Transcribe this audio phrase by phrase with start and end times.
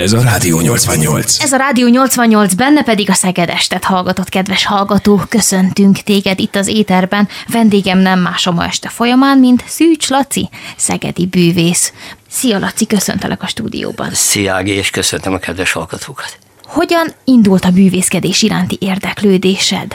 [0.00, 1.42] Ez a Rádió 88.
[1.42, 5.22] Ez a Rádió 88, benne pedig a Szegedestet hallgatott, kedves hallgató.
[5.28, 7.28] Köszöntünk téged itt az éterben.
[7.48, 11.92] Vendégem nem más a ma este folyamán, mint Szűcs Laci, szegedi bűvész.
[12.30, 14.10] Szia Laci, köszöntelek a stúdióban.
[14.12, 16.38] Szia Ági, és köszöntöm a kedves hallgatókat.
[16.64, 19.94] Hogyan indult a bűvészkedés iránti érdeklődésed?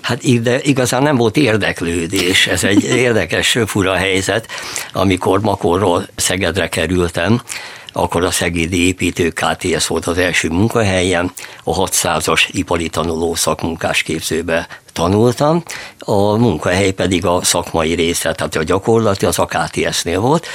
[0.00, 4.46] Hát ide igazán nem volt érdeklődés, ez egy érdekes, fura helyzet,
[4.92, 7.40] amikor Makorról Szegedre kerültem,
[7.92, 11.32] akkor a Szegédi Építő KTS volt az első munkahelyem,
[11.64, 15.62] a 600-as ipari tanuló szakmunkás képzőbe tanultam,
[15.98, 20.46] a munkahely pedig a szakmai része, tehát a gyakorlati az a KTS-nél volt,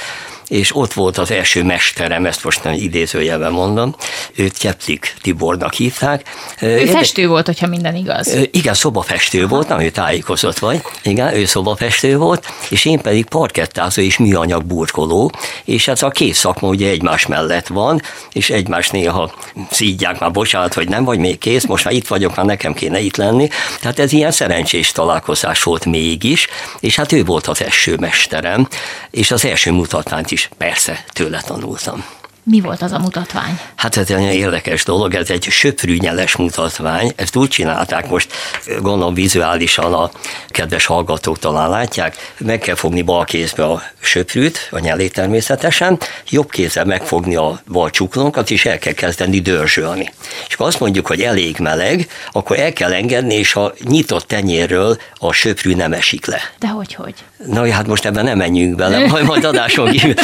[0.48, 3.94] és ott volt az első mesterem, ezt most nem idézőjelben mondom,
[4.34, 6.22] őt Keplik Tibornak hívták.
[6.60, 8.36] Ő festő volt, hogyha minden igaz.
[8.50, 10.82] Igen, szobafestő volt, nem ő tájékozott vagy.
[11.02, 15.32] Igen, ő szobafestő volt, és én pedig parkettázó és műanyag burkoló,
[15.64, 18.02] és ez a két szakma ugye egymás mellett van,
[18.32, 19.34] és egymás néha
[19.70, 23.00] szídják már, bocsánat, hogy nem vagy még kész, most már itt vagyok, már nekem kéne
[23.00, 23.48] itt lenni.
[23.80, 26.46] Tehát ez ilyen szerencsés találkozás volt mégis,
[26.80, 28.68] és hát ő volt az első mesterem,
[29.10, 32.04] és az első mutatványt is persze tőle tanultam.
[32.50, 33.60] Mi volt az a mutatvány?
[33.74, 38.32] Hát ez egy nagyon érdekes dolog, ez egy söprűnyeles mutatvány, ezt úgy csinálták, most
[38.80, 40.10] gondolom vizuálisan a
[40.48, 45.98] kedves hallgatók talán látják, meg kell fogni bal kézbe a söprűt, a nyelét természetesen,
[46.30, 50.12] jobb kézzel megfogni a bal csuklónkat, és el kell kezdeni dörzsölni.
[50.48, 54.98] És ha azt mondjuk, hogy elég meleg, akkor el kell engedni, és a nyitott tenyérről
[55.14, 56.40] a söprű nem esik le.
[56.58, 57.14] De hogy, hogy?
[57.46, 60.14] Na, hát most ebben nem menjünk bele, majd, majd adáson kívül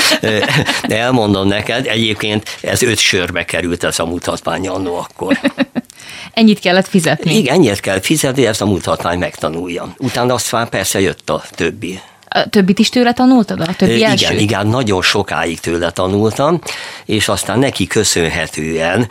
[1.04, 1.86] elmondom neked.
[2.12, 5.38] Egyébként ez öt sörbe került ez a mutatvány annó akkor.
[6.34, 7.36] Ennyit kellett fizetni?
[7.36, 9.94] Igen, ennyit kell fizetni, ezt a mutatvány megtanuljam.
[9.98, 12.00] Utána aztán persze jött a többi.
[12.34, 13.60] A többit is tőle tanultad?
[13.60, 14.40] A többi igen, elsőt?
[14.40, 16.60] igen, nagyon sokáig tőle tanultam,
[17.04, 19.08] és aztán neki köszönhetően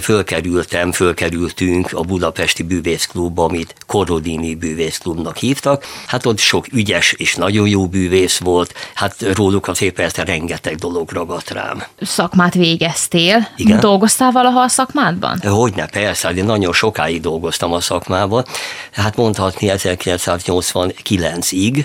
[0.00, 5.84] fölkerültem, fölkerültünk a Budapesti Bűvészklubba, amit Korodini Bűvészklubnak hívtak.
[6.06, 11.10] Hát ott sok ügyes és nagyon jó bűvész volt, hát róluk azért persze rengeteg dolog
[11.10, 11.82] ragadt rám.
[12.00, 13.48] Szakmát végeztél.
[13.56, 13.80] Igen.
[13.80, 15.40] Dolgoztál valaha a szakmádban?
[15.44, 18.44] Hogyne, persze, én nagyon sokáig dolgoztam a szakmában,
[18.92, 21.84] hát mondhatni 1989-ig,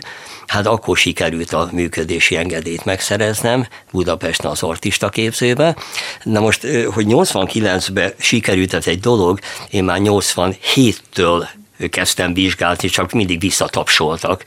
[0.49, 5.75] Hát akkor sikerült a működési engedélyt megszereznem Budapesten az artista képzőbe.
[6.23, 9.39] Na most, hogy 89-ben sikerült ez egy dolog,
[9.69, 11.47] én már 87-től
[11.89, 14.43] kezdtem vizsgálni, csak mindig visszatapsoltak,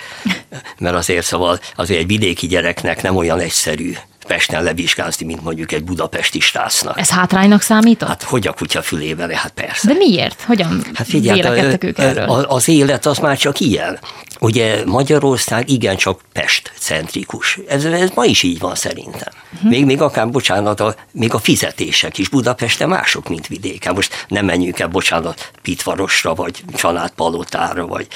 [0.79, 3.95] mert azért szóval azért egy vidéki gyereknek nem olyan egyszerű
[4.27, 6.99] Pesten levizsgázni, mint mondjuk egy budapesti stásznak.
[6.99, 8.09] Ez hátránynak számított?
[8.09, 9.87] Hát hogy a kutya fülébe, hát persze.
[9.87, 10.43] De miért?
[10.43, 12.25] Hogyan Hát figyelj, vélekedtek ők erről?
[12.29, 13.99] az élet az már csak ilyen.
[14.43, 17.59] Ugye Magyarország igencsak Pest centrikus.
[17.69, 19.33] Ez, ez ma is így van szerintem.
[19.55, 19.71] Uh-huh.
[19.71, 23.95] Még, még akár, bocsánat, a, még a fizetések is Budapesten mások, mint vidéken.
[23.95, 28.07] Most nem menjünk el, bocsánat, Pitvarosra, vagy Családpalotára, vagy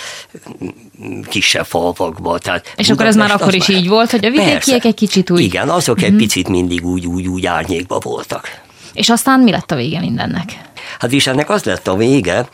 [1.29, 2.39] kisebb falvakba.
[2.39, 4.81] Tehát És akkor ez már akkor is így volt, hogy a vidékiek Persze.
[4.83, 5.41] egy kicsit úgy...
[5.41, 8.61] Igen, azok egy picit mindig úgy, úgy, úgy árnyékba voltak.
[8.93, 10.59] És aztán mi lett a vége mindennek?
[10.99, 12.49] Hát és ennek az lett a vége,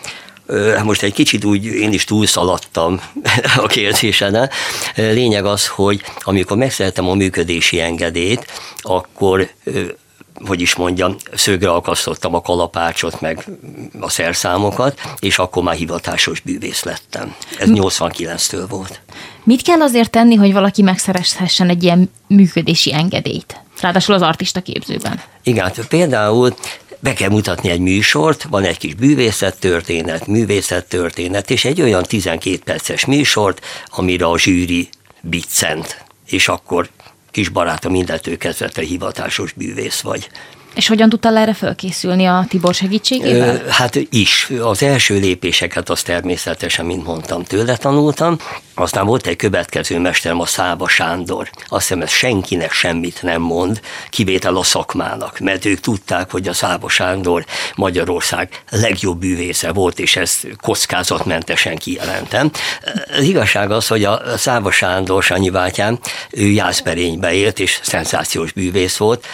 [0.84, 3.00] most egy kicsit úgy én is túlszaladtam
[3.64, 4.50] a kérdéseden.
[4.94, 8.46] Lényeg az, hogy amikor megszerettem a működési engedélyt,
[8.76, 9.48] akkor
[10.46, 13.44] hogy is mondjam, szögre akasztottam a kalapácsot, meg
[14.00, 17.34] a szerszámokat, és akkor már hivatásos bűvész lettem.
[17.58, 19.00] Ez 89-től volt.
[19.44, 23.60] Mit kell azért tenni, hogy valaki megszerezhessen egy ilyen működési engedélyt?
[23.80, 25.20] Ráadásul az artista képzőben.
[25.42, 26.54] Igen, hát például
[27.02, 33.04] be kell mutatni egy műsort, van egy kis bűvészettörténet, művészettörténet, és egy olyan 12 perces
[33.04, 34.88] műsort, amire a zsűri
[35.20, 36.88] biccent, és akkor
[37.30, 40.28] kis barátom mindentől kezdve te hivatásos bűvész vagy.
[40.74, 43.54] És hogyan tudtál erre fölkészülni a Tibor segítségével?
[43.54, 44.50] Ö, hát is.
[44.62, 48.38] Az első lépéseket azt természetesen, mint mondtam, tőle tanultam.
[48.74, 51.50] Aztán volt egy következő mesterem, a Száva Sándor.
[51.66, 56.52] Azt hiszem, ez senkinek semmit nem mond, kivétel a szakmának, mert ők tudták, hogy a
[56.52, 62.50] Száva Sándor Magyarország legjobb bűvésze volt, és ezt kockázatmentesen kijelentem.
[63.16, 65.98] Az igazság az, hogy a Száva Sándor, Sanyi bátyám,
[66.30, 69.26] ő Jászberénybe élt, és szenzációs bűvész volt.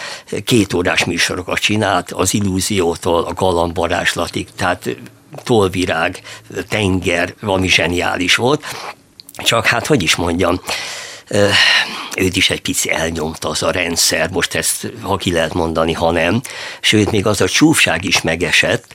[0.45, 4.89] Két órás műsorokat csinált, az illúziótól a galambvarázslatig, tehát
[5.43, 6.21] tolvirág,
[6.67, 8.63] tenger, valami zseniális volt.
[9.43, 10.61] Csak hát, hogy is mondjam,
[12.15, 16.11] őt is egy pici elnyomta az a rendszer, most ezt, ha ki lehet mondani, ha
[16.11, 16.41] nem.
[16.81, 18.93] Sőt, még az a csúfság is megesett,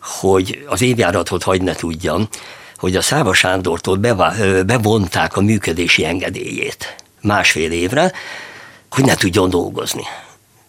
[0.00, 2.28] hogy az évjáratot hagy ne tudjam,
[2.76, 8.12] hogy a Száva Sándortól bevá- bevonták a működési engedélyét másfél évre,
[8.90, 10.02] hogy ne tudjon dolgozni.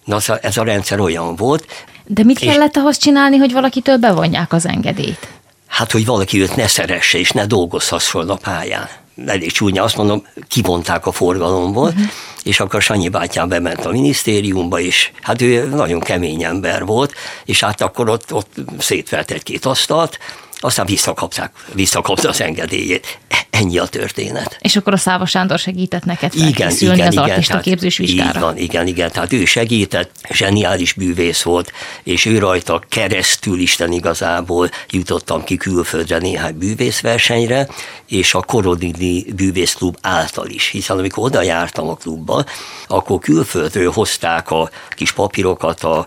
[0.06, 1.86] Na, ez a rendszer olyan volt.
[2.06, 5.28] De mit kellett ahhoz csinálni, hogy valakitől bevonják az engedélyt?
[5.68, 8.90] Hát, hogy valaki őt ne szeresse, és ne dolgozhasson a pályán.
[9.26, 12.06] Elég csúnya, azt mondom, kivonták a forgalomból, uh-huh.
[12.44, 17.14] és akkor Sanyi bátyám bement a minisztériumba, és hát ő nagyon kemény ember volt,
[17.46, 20.20] és hát akkor ott, ott szétvert egy-két asztalt,
[20.64, 23.20] aztán visszakapták, visszakapta az engedélyét.
[23.50, 24.58] Ennyi a történet.
[24.60, 28.40] És akkor a Száva Sándor segített neked igen, igen, az artista képzős vizsgára.
[28.40, 29.12] Van, igen, igen.
[29.12, 31.72] Tehát ő segített, zseniális bűvész volt,
[32.04, 37.68] és ő rajta keresztül Isten igazából jutottam ki külföldre néhány bűvészversenyre,
[38.08, 42.46] és a Korodini Bűvészklub által is, hiszen amikor oda jártam a klubba,
[42.88, 46.06] akkor külföldről hozták a kis papírokat, a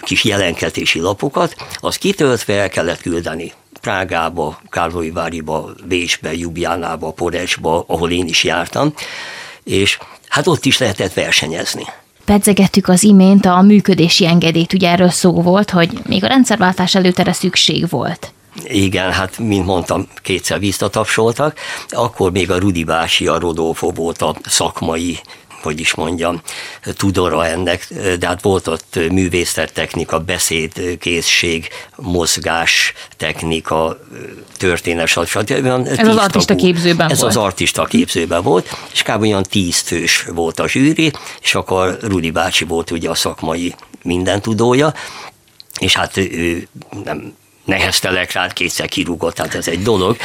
[0.00, 8.26] kis jelenketési lapokat, azt kitöltve el kellett küldeni Prágába, Károlyiváriba, Bécsbe, Jubjánába, Porecsba, ahol én
[8.26, 8.94] is jártam,
[9.64, 9.98] és
[10.28, 11.84] hát ott is lehetett versenyezni
[12.30, 17.18] pedzegettük az imént a működési engedélyt, ugye erről szó volt, hogy még a rendszerváltás előtt
[17.18, 18.32] erre szükség volt.
[18.64, 24.36] Igen, hát mint mondtam, kétszer visszatapsoltak, akkor még a Rudi bási, a Rodolfo volt a
[24.44, 25.18] szakmai
[25.62, 26.40] hogy is mondjam,
[26.96, 33.98] tudora ennek, de hát volt ott művészettechnika, beszédkészség, mozgás technika,
[34.56, 35.50] történet, stb.
[35.86, 37.30] Ez az artista képzőben Ez volt.
[37.30, 39.22] az artista képzőben volt, és kb.
[39.22, 44.94] olyan tíz fős volt a zsűri, és akkor Rudi bácsi volt ugye a szakmai mindentudója,
[45.78, 46.68] és hát ő
[47.04, 47.34] nem
[47.70, 50.16] neheztelek rá, kétszer kirúgott, tehát ez egy dolog.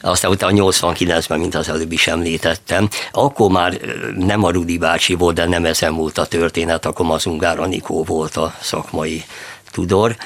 [0.00, 3.80] Aztán utána 89-ben, mint az előbb is említettem, akkor már
[4.16, 8.04] nem a Rudi bácsi volt, de nem ezen múlt a történet, akkor az Ungár Anikó
[8.04, 9.24] volt a szakmai
[9.70, 10.16] tudor,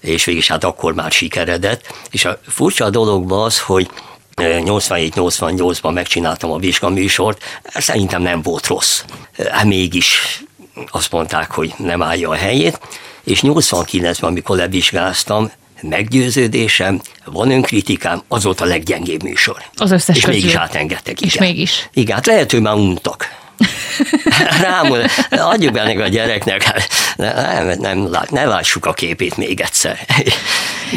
[0.00, 1.92] és végig hát akkor már sikeredett.
[2.10, 3.90] És a furcsa dologban az, hogy
[4.36, 9.02] 87-88-ban megcsináltam a vizsgaműsort, szerintem nem volt rossz.
[9.50, 10.42] Hát mégis
[10.90, 12.80] azt mondták, hogy nem állja a helyét,
[13.24, 15.50] és 89-ben, amikor levizsgáztam,
[15.82, 19.56] meggyőződésem, van önkritikám, az volt a leggyengébb műsor.
[19.76, 20.40] Az összes És közül.
[20.40, 21.20] mégis átengedtek.
[21.20, 21.46] És igen.
[21.46, 21.88] mégis.
[21.92, 23.38] Igen, hát lehet, hogy már untak.
[24.62, 29.98] Rámul, adjuk be a gyereknek, hát nem, nem, ne lássuk a képét még egyszer.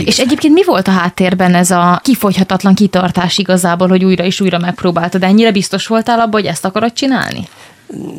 [0.05, 4.57] És egyébként mi volt a háttérben ez a kifogyhatatlan kitartás igazából, hogy újra és újra
[4.57, 5.23] megpróbáltad?
[5.23, 7.47] Ennyire biztos voltál abban, hogy ezt akarod csinálni?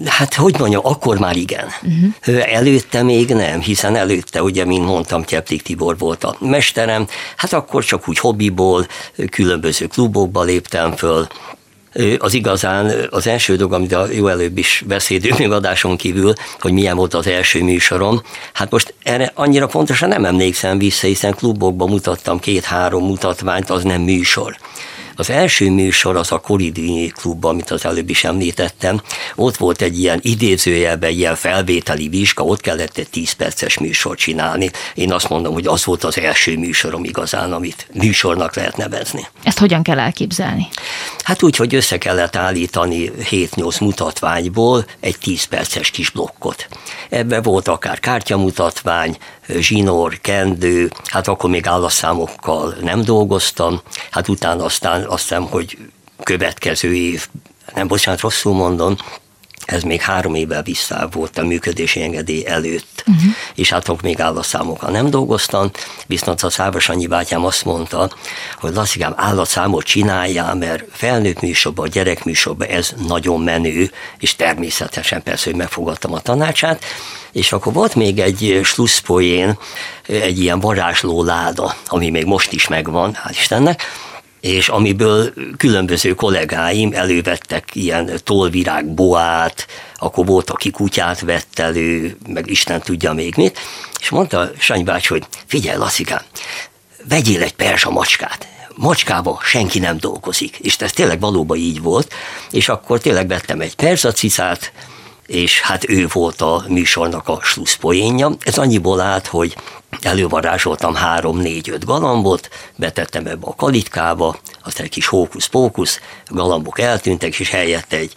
[0.07, 1.67] Hát hogy mondjam, akkor már igen.
[1.83, 2.55] Uh-huh.
[2.55, 7.07] Előtte még nem, hiszen előtte, ugye, mint mondtam, Keplik Tibor volt a mesterem,
[7.37, 8.87] hát akkor csak úgy hobbiból,
[9.31, 11.27] különböző klubokba léptem föl,
[12.19, 16.73] az igazán az első dolog, amit a jó előbb is beszédünk még adáson kívül, hogy
[16.73, 18.23] milyen volt az első műsorom.
[18.53, 24.01] Hát most erre annyira pontosan nem emlékszem vissza, hiszen klubokban mutattam két-három mutatványt, az nem
[24.01, 24.57] műsor.
[25.17, 29.01] Az első műsor az a Koridini klubban, amit az előbb is említettem.
[29.35, 34.71] Ott volt egy ilyen idézőjelben ilyen felvételi vizsga, ott kellett egy 10 perces műsor csinálni.
[34.95, 39.27] Én azt mondom, hogy az volt az első műsorom igazán, amit műsornak lehet nevezni.
[39.43, 40.69] Ezt hogyan kell elképzelni?
[41.23, 46.69] Hát úgy, hogy össze kellett állítani 7-8 mutatványból egy 10 perces kis blokkot.
[47.09, 49.17] Ebben volt akár kártyamutatvány,
[49.49, 53.81] zsinór, kendő, hát akkor még állatszámokkal nem dolgoztam,
[54.11, 55.79] hát utána aztán azt hiszem, hogy
[56.23, 57.29] következő év,
[57.75, 58.97] nem bocsánat, rosszul mondom,
[59.67, 63.33] ez még három évvel vissza volt a működési engedély előtt, uh-huh.
[63.55, 65.71] és hát akkor még állatszámokkal nem dolgoztam,
[66.07, 68.11] viszont a Szávas Annyi bátyám azt mondta,
[68.59, 75.59] hogy Lasszigám, állatszámot csináljál, mert felnőtt műsorban, gyerekműsorban ez nagyon menő, és természetesen persze, hogy
[75.59, 76.85] megfogadtam a tanácsát,
[77.33, 79.59] és akkor volt még egy slusszpoén,
[80.07, 83.83] egy ilyen varázsló láda, ami még most is megvan, hál' Istennek,
[84.45, 92.51] és amiből különböző kollégáim elővettek ilyen tolvirág boát, akkor volt, aki kutyát vett elő, meg
[92.51, 93.59] Isten tudja még mit,
[94.01, 96.21] és mondta Sanyi bács, hogy figyelj, Lasszikám,
[97.09, 102.13] vegyél egy perzsa macskát, macskába senki nem dolgozik, és ez tényleg valóban így volt,
[102.51, 104.73] és akkor tényleg vettem egy perzacicát,
[105.27, 108.31] és hát ő volt a műsornak a slusszpoénja.
[108.41, 109.57] Ez annyiból állt, hogy
[110.01, 117.39] elővarázsoltam három, négy, öt galambot, betettem ebbe a kalitkába, aztán egy kis hókusz-pókusz, galambok eltűntek,
[117.39, 118.13] és helyette egy,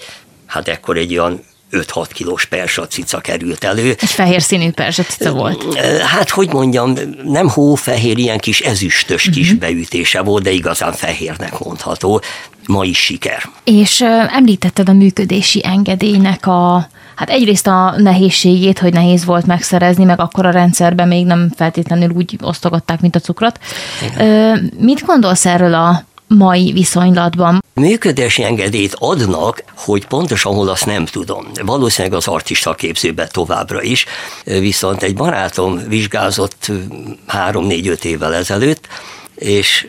[0.46, 3.90] hát ekkor egy olyan 5-6 kilós persa cica került elő.
[3.90, 5.76] Egy fehér színű persa cica volt.
[6.00, 6.94] Hát, hogy mondjam,
[7.24, 9.44] nem hófehér, ilyen kis ezüstös uh-huh.
[9.44, 12.22] kis beütése volt, de igazán fehérnek mondható.
[12.66, 13.50] Ma is siker.
[13.64, 20.20] És említetted a működési engedélynek a Hát egyrészt a nehézségét, hogy nehéz volt megszerezni, meg
[20.20, 23.60] akkor a rendszerben még nem feltétlenül úgy osztogatták, mint a cukrot.
[24.12, 24.72] Igen.
[24.80, 27.64] Mit gondolsz erről a mai viszonylatban.
[27.74, 31.48] Működési engedélyt adnak, hogy pontosan hol azt nem tudom.
[31.62, 34.06] Valószínűleg az artista képzőbe továbbra is,
[34.44, 36.72] viszont egy barátom vizsgázott
[37.26, 38.88] három-négy-öt évvel ezelőtt,
[39.36, 39.88] és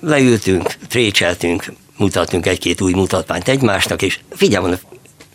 [0.00, 4.80] leültünk, trécseltünk, mutattunk egy-két új mutatványt egymásnak, és figyelj, mondom,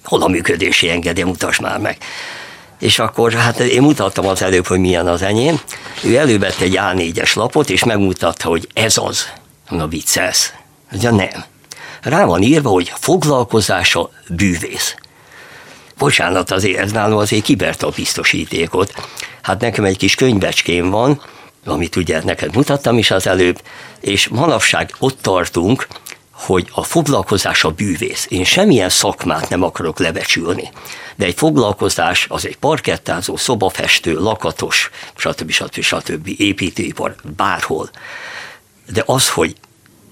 [0.03, 1.98] hol a működési engedély, mutas már meg.
[2.79, 5.60] És akkor hát én mutattam az előbb, hogy milyen az enyém.
[6.03, 9.27] Ő elővett egy A4-es lapot, és megmutatta, hogy ez az.
[9.74, 10.53] Na viccelsz.
[10.92, 11.44] Ugye nem.
[12.01, 14.96] Rá van írva, hogy foglalkozása bűvész.
[15.98, 18.94] Bocsánat, azért ez nálam azért kiberte a biztosítékot.
[19.42, 21.22] Hát nekem egy kis könyvecském van,
[21.65, 23.62] amit ugye neked mutattam is az előbb,
[24.00, 25.88] és manapság ott tartunk,
[26.32, 28.25] hogy a foglalkozás a bűvész.
[28.30, 30.70] Én semmilyen szakmát nem akarok lebecsülni,
[31.15, 35.51] de egy foglalkozás az egy parkettázó, szobafestő, lakatos, stb.
[35.51, 35.82] stb.
[35.82, 36.30] stb.
[36.38, 37.89] építőipar, bárhol.
[38.91, 39.55] De az, hogy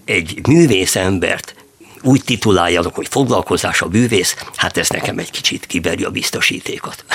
[0.06, 1.56] egy művész embert
[2.02, 7.06] úgy tituláljanak, hogy foglalkozás a bűvész, hát ez nekem egy kicsit kiberi a biztosítékot.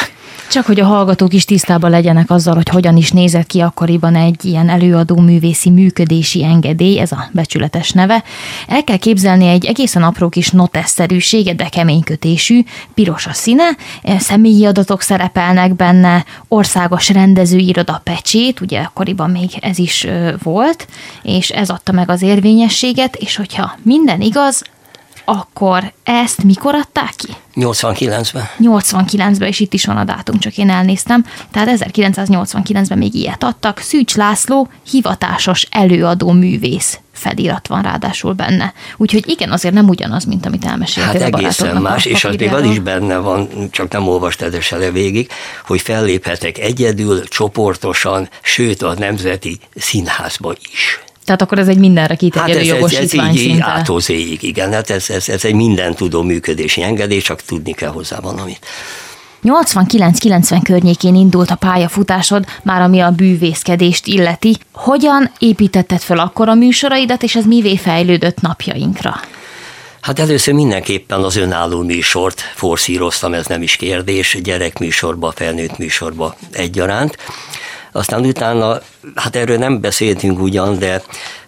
[0.50, 4.44] Csak hogy a hallgatók is tisztában legyenek azzal, hogy hogyan is nézett ki akkoriban egy
[4.44, 8.22] ilyen előadó művészi működési engedély, ez a becsületes neve.
[8.68, 13.68] El kell képzelni egy egészen apró kis notesszerűséget, de kemény kötésű, piros a színe,
[14.18, 20.06] személyi adatok szerepelnek benne, országos rendezőiroda pecsét, ugye akkoriban még ez is
[20.42, 20.86] volt,
[21.22, 24.62] és ez adta meg az érvényességet, és hogyha minden igaz,
[25.28, 27.28] akkor ezt mikor adták ki?
[27.54, 28.48] 89-ben.
[28.60, 31.24] 89-ben, és itt is van a dátum, csak én elnéztem.
[31.50, 33.78] Tehát 1989-ben még ilyet adtak.
[33.78, 38.72] Szűcs László hivatásos előadó művész felirat van ráadásul benne.
[38.96, 41.20] Úgyhogy igen, azért nem ugyanaz, mint amit elmeséltél.
[41.20, 45.30] Hát egészen más, és az még az is benne van, csak nem olvastad esele végig,
[45.64, 51.00] hogy felléphetek egyedül, csoportosan, sőt a Nemzeti Színházba is.
[51.26, 53.34] Tehát akkor ez egy mindenre kiterjedő hát ez, jogosítvány ez,
[53.94, 54.72] ez így igen.
[54.72, 58.66] Hát ez, ez, ez egy minden tudó működési engedély, csak tudni kell hozzá valamit.
[59.44, 64.56] 89-90 környékén indult a pályafutásod, már ami a bűvészkedést illeti.
[64.72, 69.20] Hogyan építetted fel akkor a műsoraidat, és ez mivé fejlődött napjainkra?
[70.00, 77.16] Hát először mindenképpen az önálló műsort forszíroztam, ez nem is kérdés, gyerekműsorba, felnőtt műsorba egyaránt.
[77.96, 78.80] Aztán utána,
[79.14, 81.02] hát erről nem beszéltünk ugyan, de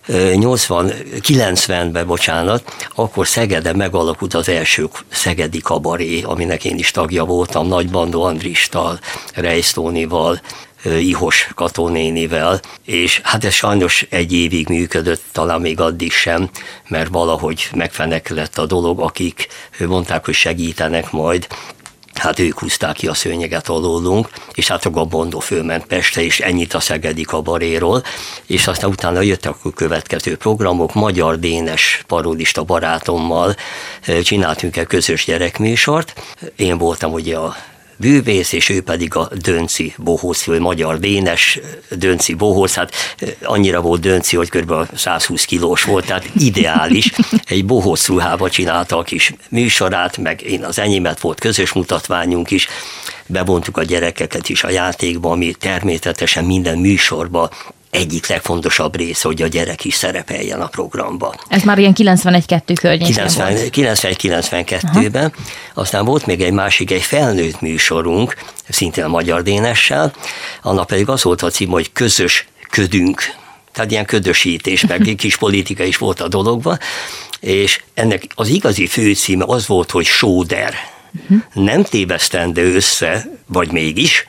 [0.08, 7.90] 80-90-ben, bocsánat, akkor Szegede megalakult az első szegedi kabaré, aminek én is tagja voltam, Nagy
[7.90, 8.98] Bandó Andristal,
[9.34, 10.40] Rejsztónival,
[10.84, 16.50] Ihos Katonénivel, és hát ez sajnos egy évig működött, talán még addig sem,
[16.88, 19.46] mert valahogy megfeneklett a dolog, akik
[19.78, 21.46] mondták, hogy segítenek majd,
[22.18, 26.74] hát ők húzták ki a szőnyeget alólunk, és hát a Gabondó fölment Pestre, és ennyit
[26.74, 28.02] a Szegedi kabaréról,
[28.46, 33.54] és aztán utána jöttek a következő programok, Magyar Dénes parodista barátommal
[34.22, 36.22] csináltunk egy közös gyerekműsort,
[36.56, 37.56] én voltam ugye a
[37.98, 39.94] bűvész, és ő pedig a Dönci
[40.44, 41.58] vagy magyar Dénes
[41.90, 44.72] Dönci Bohóz, hát eh, annyira volt Dönci, hogy kb.
[44.96, 47.12] 120 kilós volt, tehát ideális.
[47.44, 52.68] Egy bohóz ruhába csinálta a kis műsorát, meg én az enyémet volt közös mutatványunk is,
[53.26, 57.50] bevontuk a gyerekeket is a játékba, ami természetesen minden műsorba
[57.90, 61.34] egyik legfontosabb része, hogy a gyerek is szerepeljen a programba.
[61.48, 65.32] Ez már ilyen 91-2 környékén 91-92-ben.
[65.74, 68.34] Aztán volt még egy másik, egy felnőtt műsorunk,
[68.68, 70.12] szintén a Magyar Dénessel,
[70.62, 73.22] annak pedig az volt a cím, hogy Közös ködünk.
[73.72, 76.78] Tehát ilyen ködösítés, meg kis politika is volt a dologban,
[77.40, 80.74] és ennek az igazi főcíme az volt, hogy Sóder.
[81.22, 81.38] Uh-huh.
[81.52, 84.24] Nem tévesztendő össze, vagy mégis,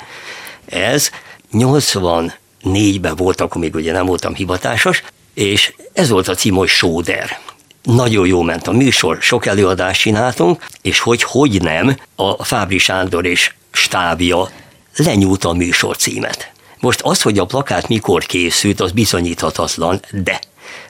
[0.66, 1.10] ez
[1.52, 6.68] 80 négyben volt, akkor még ugye nem voltam hivatásos, és ez volt a cím, hogy
[6.68, 7.40] Sóder.
[7.84, 13.26] Nagyon jó ment a műsor, sok előadást csináltunk, és hogy hogy nem, a Fábri Sándor
[13.26, 14.50] és stábja
[14.96, 16.52] lenyúlt a műsor címet.
[16.80, 20.40] Most az, hogy a plakát mikor készült, az bizonyíthatatlan, de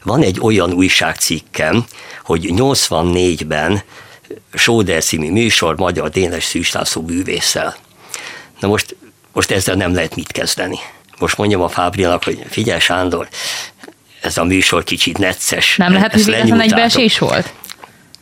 [0.03, 1.85] van egy olyan újságcikkem,
[2.23, 3.81] hogy 84-ben
[4.53, 7.75] Sóder című műsor Magyar Dénes Szűs László bűvésszel.
[8.59, 8.95] Na most,
[9.33, 10.79] most ezzel nem lehet mit kezdeni
[11.19, 13.27] most mondjam a Fábrinak, hogy figyelj Sándor,
[14.21, 15.75] ez a műsor kicsit necces.
[15.77, 17.53] Nem lehet, hogy véletlen egybeesés volt?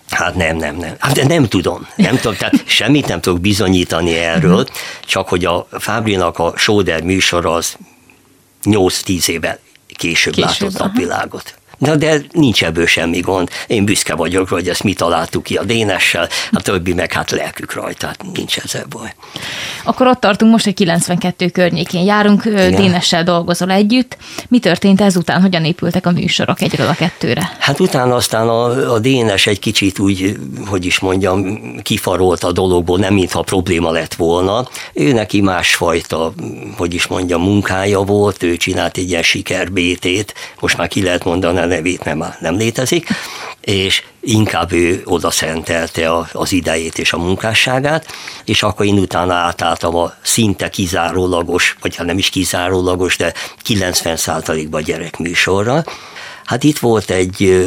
[0.10, 0.96] Hát nem, nem, nem.
[1.00, 1.88] Hát de nem tudom.
[1.96, 4.72] Nem tudom, tehát semmit nem tudok bizonyítani erről, mhm.
[5.06, 7.78] csak hogy a Fábrinak a Sóder műsor az
[8.64, 9.60] 8-10 évvel
[9.96, 11.54] később, később látott napvilágot.
[11.78, 13.50] Na de nincs ebből semmi gond.
[13.68, 17.74] Én büszke vagyok, hogy ezt mi találtuk ki a Dénessel, a többi meg hát lelkük
[17.74, 19.14] rajta, hát nincs ezzel baj.
[19.84, 22.04] Akkor ott tartunk most egy 92 környékén.
[22.04, 22.76] Járunk, Igen.
[22.76, 24.18] Dénessel dolgozol együtt.
[24.48, 25.42] Mi történt ezután?
[25.42, 27.52] Hogyan épültek a műsorok egyről a kettőre?
[27.60, 32.98] Hát utána aztán a, a Dénes egy kicsit úgy, hogy is mondjam, kifarolt a dologból,
[32.98, 34.68] nem mintha probléma lett volna.
[34.94, 36.34] Ő neki másfajta,
[36.78, 41.60] hogy is mondjam, munkája volt, ő csinált egy ilyen sikerbétét, most már ki lehet mondani,
[41.68, 43.08] nevét nem, nem létezik,
[43.62, 48.06] és inkább ő oda szentelte az idejét és a munkásságát,
[48.46, 53.34] és akkor én utána átálltam a szinte kizárólagos, vagy ha nem is kizárólagos, de
[53.68, 55.84] 90%-ban gyerekműsorra.
[56.46, 57.66] Hát itt volt egy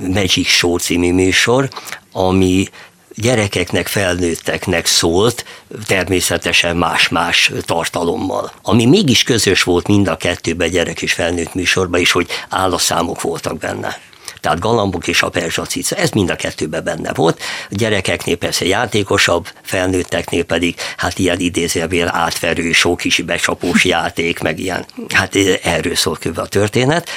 [0.00, 1.68] Magic Show című műsor,
[2.12, 2.68] ami
[3.14, 5.44] gyerekeknek, felnőtteknek szólt,
[5.86, 8.52] természetesen más-más tartalommal.
[8.62, 13.58] Ami mégis közös volt mind a kettőben, gyerek és felnőtt műsorban is, hogy állaszámok voltak
[13.58, 14.00] benne
[14.42, 17.40] tehát galambok és a perzsacica, ez mind a kettőben benne volt.
[17.70, 24.58] A gyerekeknél persze játékosabb, felnőtteknél pedig hát ilyen idézőbél átverő, sok kis becsapós játék, meg
[24.58, 27.08] ilyen, hát erről szól a történet.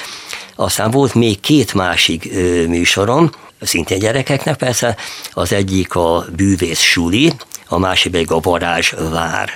[0.54, 2.32] Aztán volt még két másik
[2.66, 4.96] műsorom, szintén gyerekeknek persze,
[5.32, 7.32] az egyik a bűvész suli,
[7.68, 9.54] a másik pedig a varázs vár.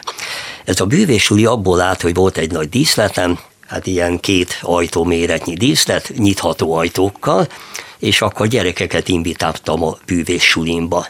[0.64, 5.04] Ez a bűvész suli abból állt, hogy volt egy nagy díszletem, hát ilyen két ajtó
[5.04, 7.48] méretnyi díszlet, nyitható ajtókkal,
[7.98, 11.06] és akkor gyerekeket invitáltam a bűvész sulimba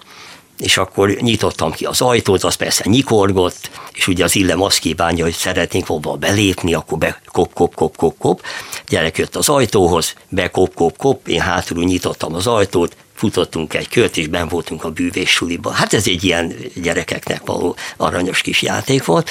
[0.60, 5.24] és akkor nyitottam ki az ajtót, az persze nyikorgott, és ugye az illem azt kívánja,
[5.24, 8.42] hogy szeretnénk volna belépni, akkor be kop, kop, kop, kop, kop.
[8.88, 13.88] Gyerek jött az ajtóhoz, be kop, kop, kop, én hátul nyitottam az ajtót, futottunk egy
[13.88, 15.70] kört, és ben voltunk a bűvés suliba.
[15.70, 19.30] Hát ez egy ilyen gyerekeknek való aranyos kis játék volt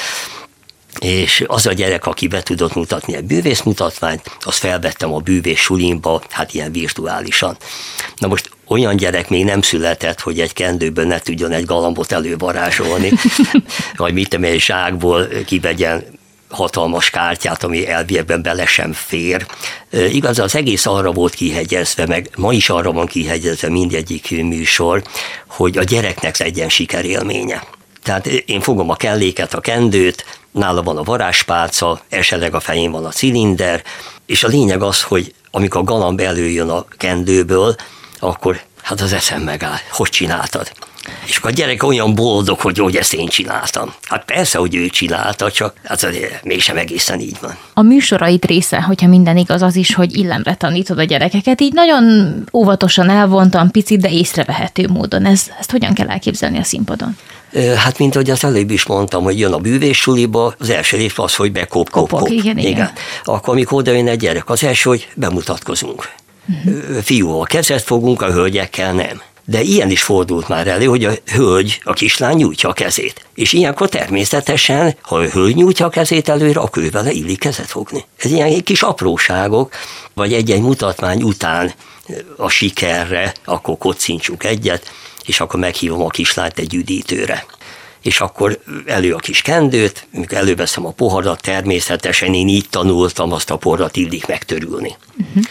[0.99, 5.59] és az a gyerek, aki be tudott mutatni egy bűvész mutatványt, azt felvettem a bűvész
[5.59, 7.57] sulimba, hát ilyen virtuálisan.
[8.17, 13.11] Na most olyan gyerek még nem született, hogy egy kendőből ne tudjon egy galambot elővarázsolni,
[13.95, 16.03] vagy mit egy zsákból kivegyen
[16.49, 19.45] hatalmas kártyát, ami elviekben bele sem fér.
[19.91, 25.03] Igaz, az egész arra volt kihegyezve, meg ma is arra van kihegyezve mindegyik műsor,
[25.47, 27.63] hogy a gyereknek legyen sikerélménye.
[28.03, 33.05] Tehát én fogom a kelléket, a kendőt, nála van a varázspálca, esetleg a fején van
[33.05, 33.83] a cilinder,
[34.25, 37.75] és a lényeg az, hogy amikor a galamb előjön a kendőből,
[38.19, 39.77] akkor hát az eszem megáll.
[39.91, 40.71] Hogy csináltad?
[41.25, 43.93] És akkor a gyerek olyan boldog, hogy, hogy ezt én csináltam.
[44.01, 47.57] Hát persze, hogy ő csinálta, csak hát azért mégsem egészen így van.
[47.73, 52.33] A műsoraid része, hogyha minden igaz, az is, hogy illemre tanítod a gyerekeket, így nagyon
[52.53, 55.25] óvatosan elvontam, picit, de észrevehető módon.
[55.25, 57.17] Ez, ezt hogyan kell elképzelni a színpadon?
[57.75, 61.19] Hát, mint ahogy az előbb is mondtam, hogy jön a bűvés suliba, az első lép
[61.19, 62.29] az, hogy bekop, kop, kop.
[62.29, 62.71] Igen, igen.
[62.71, 62.91] igen.
[63.23, 66.09] Akkor, amikor oda jön egy gyerek, az első, hogy bemutatkozunk.
[66.47, 67.01] Uh-huh.
[67.01, 69.21] Fiúval kezet fogunk, a hölgyekkel nem.
[69.45, 73.25] De ilyen is fordult már elő, hogy a hölgy, a kislány nyújtja a kezét.
[73.35, 77.65] És ilyenkor természetesen, ha a hölgy nyújtja a kezét előre, akkor ő vele illik kezet
[77.65, 78.05] fogni.
[78.17, 79.73] Ez ilyen kis apróságok,
[80.13, 81.73] vagy egy-egy mutatmány után
[82.37, 84.91] a sikerre, akkor kocincsuk egyet,
[85.25, 87.45] és akkor meghívom a kislányt egy üdítőre
[88.01, 93.49] és akkor elő a kis kendőt, amikor előveszem a poharat, természetesen én így tanultam azt
[93.49, 94.95] a porrat illik megtörülni.
[95.17, 95.43] Uh-huh.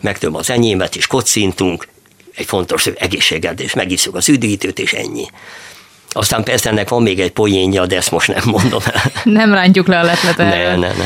[0.00, 1.88] Megtöm az enyémet, és kocintunk,
[2.34, 5.26] egy fontos egészséged, és megiszuk az üdítőt, és ennyi.
[6.08, 9.02] Aztán persze ennek van még egy poénja, de ezt most nem mondom el.
[9.24, 11.04] Nem rántjuk le a leplet Ne, ne, ne.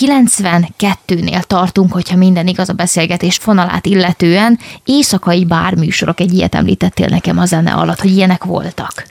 [0.00, 4.58] 92-nél tartunk, hogyha minden igaz a beszélgetés fonalát illetően.
[4.84, 9.06] Éjszakai bárműsorok, egy ilyet említettél nekem a zene alatt, hogy ilyenek voltak.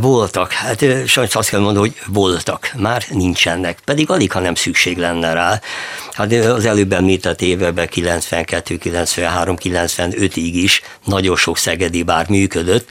[0.00, 0.52] Voltak.
[0.52, 2.70] Hát sajnos azt kell mondani, hogy voltak.
[2.76, 3.78] Már nincsenek.
[3.84, 5.60] Pedig alig, ha nem szükség lenne rá.
[6.12, 12.88] Hát az előbb említett években 92, 93, 95-ig is nagyon sok szegedi bár működött.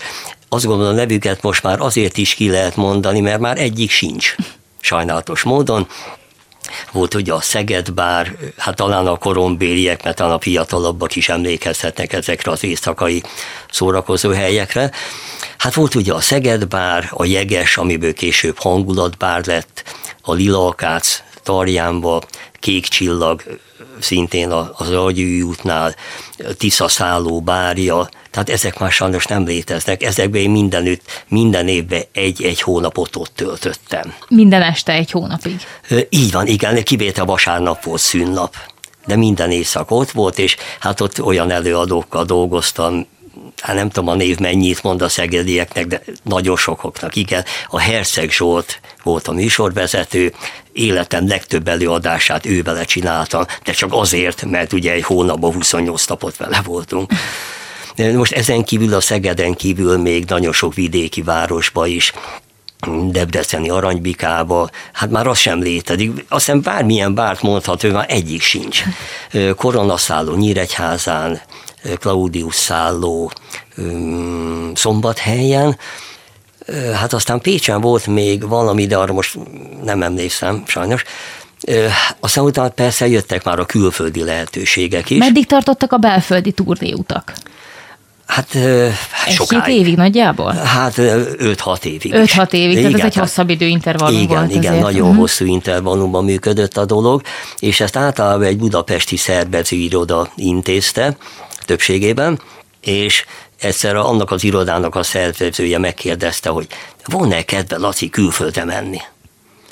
[0.49, 4.35] Azt gondolom, a nevüket most már azért is ki lehet mondani, mert már egyik sincs
[4.85, 5.87] sajnálatos módon.
[6.91, 12.13] Volt ugye a Szeged bár, hát talán a korombéliek, mert talán a fiatalabbak is emlékezhetnek
[12.13, 13.23] ezekre az éjszakai
[13.71, 14.91] szórakozó helyekre.
[15.57, 19.83] Hát volt ugye a Szeged bár, a Jeges, amiből később hangulatbár lett,
[20.21, 22.21] a Lilakác Tarjánba,
[22.65, 23.43] Kék Csillag,
[23.99, 25.95] szintén az Agyúj útnál,
[26.57, 30.03] Tisza szálló bárja, tehát ezek már sajnos nem léteznek.
[30.03, 34.13] Ezekben én mindenütt, minden évben egy-egy hónapot ott töltöttem.
[34.27, 35.61] Minden este egy hónapig?
[36.09, 38.55] Így van, igen, kivétel vasárnap volt szünnap
[39.05, 43.07] de minden éjszak ott volt, és hát ott olyan előadókkal dolgoztam,
[43.61, 47.45] hát nem tudom a név mennyit mond a szegedieknek, de nagyon sokoknak, igen.
[47.67, 50.33] A Herceg Zsolt volt a műsorvezető,
[50.75, 56.37] életem legtöbb előadását ő vele csináltam, de csak azért, mert ugye egy hónapban 28 napot
[56.37, 57.11] vele voltunk.
[58.15, 62.13] Most ezen kívül a Szegeden kívül még nagyon sok vidéki városba is
[63.09, 66.25] Debreceni aranybikába, hát már az sem létezik.
[66.29, 68.83] Aztán bármilyen bárt mondható, már egyik sincs.
[69.55, 71.41] Koronaszálló Nyíregyházán,
[71.99, 73.31] Claudius szálló
[74.73, 75.77] Szombathelyen,
[76.93, 79.37] Hát aztán Pécsen volt még valami, de arra most
[79.83, 81.03] nem emlékszem sajnos.
[82.19, 85.17] Aztán utána persze jöttek már a külföldi lehetőségek is.
[85.17, 87.33] Meddig tartottak a belföldi turnéutak?
[88.25, 88.57] Hát
[89.29, 89.63] sokáig.
[89.63, 90.53] Egy évig nagyjából?
[90.53, 94.83] Hát 5-6 évig 5-6 évig, igen, tehát ez egy hosszabb időintervallum igen, volt Igen, azért.
[94.83, 95.17] nagyon uh-huh.
[95.17, 97.21] hosszú intervallumban működött a dolog,
[97.59, 101.17] és ezt általában egy budapesti szervezőiroda intézte
[101.65, 102.39] többségében,
[102.81, 103.25] és
[103.65, 106.67] egyszer annak az irodának a szervezője megkérdezte, hogy
[107.05, 108.99] van-e kedve Laci külföldre menni?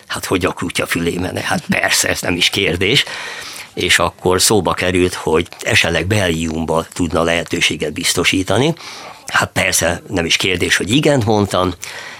[0.08, 1.42] Hát hogy a kutya fülé menne?
[1.42, 3.06] Hát persze, ez nem is kérdés
[3.74, 8.74] és akkor szóba került, hogy esetleg Belgiumba tudna lehetőséget biztosítani.
[9.28, 11.74] Hát persze nem is kérdés, hogy igent mondtam,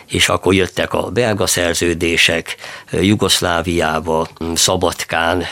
[0.08, 2.56] és akkor jöttek a belga szerződések
[2.92, 5.44] Jugoszláviába, Szabadkán,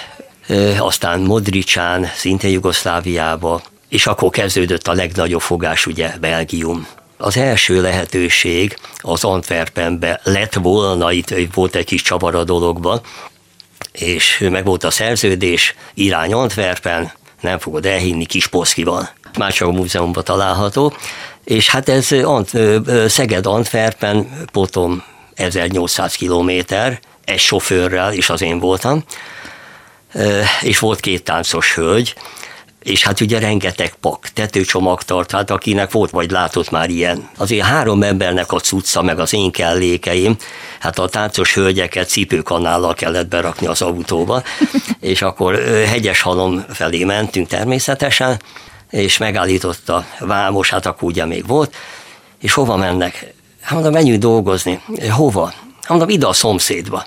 [0.78, 6.88] aztán Modricsán, szintén Jugoszláviába, és akkor kezdődött a legnagyobb fogás, ugye Belgium.
[7.18, 13.02] Az első lehetőség az Antwerpenbe lett volna, itt volt egy kis csavar a dologban,
[13.92, 19.10] és meg volt a szerződés, irány Antwerpen, nem fogod elhinni, kis poszki van.
[19.38, 20.94] Már csak a múzeumban található,
[21.44, 22.10] és hát ez
[23.12, 29.04] Szeged Antwerpen, potom 1800 kilométer, egy sofőrrel, és az én voltam,
[30.62, 32.14] és volt két táncos hölgy,
[32.84, 37.30] és hát ugye rengeteg pak, tetőcsomagtart, hát akinek volt vagy látott már ilyen.
[37.38, 40.36] Azért három embernek a cucca, meg az én kellékeim,
[40.80, 44.44] hát a táncos hölgyeket cipőkanállal kellett berakni az autóba,
[45.00, 45.56] és akkor
[45.88, 48.42] hegyes halom felé mentünk természetesen,
[48.90, 51.76] és megállította Vámos, hát akkor ugye még volt,
[52.40, 53.34] és hova mennek?
[53.62, 54.82] Hát mondom, menjünk dolgozni.
[55.10, 55.46] Hova?
[55.82, 57.06] Hát mondom, ide a szomszédba.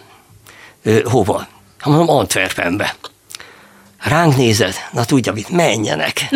[1.05, 1.39] Hova?
[1.79, 2.95] Hát mondom, Antwerpenbe
[4.05, 6.21] ránk nézett, na tudja mit, menjenek.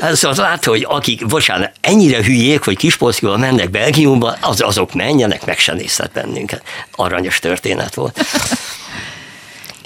[0.00, 5.46] Hát szóval látta, hogy akik, bocsánat, ennyire hülyék, hogy Kispolszkival mennek Belgiumba, az, azok menjenek,
[5.46, 6.62] meg se nézhet bennünket.
[6.92, 8.20] Aranyos történet volt.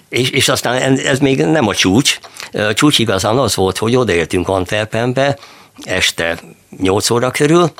[0.08, 2.18] És, és aztán ez még nem a csúcs.
[2.52, 5.38] A csúcs igazán az volt, hogy odaértünk Antwerpenbe
[5.82, 6.38] este
[6.78, 7.72] 8 óra körül,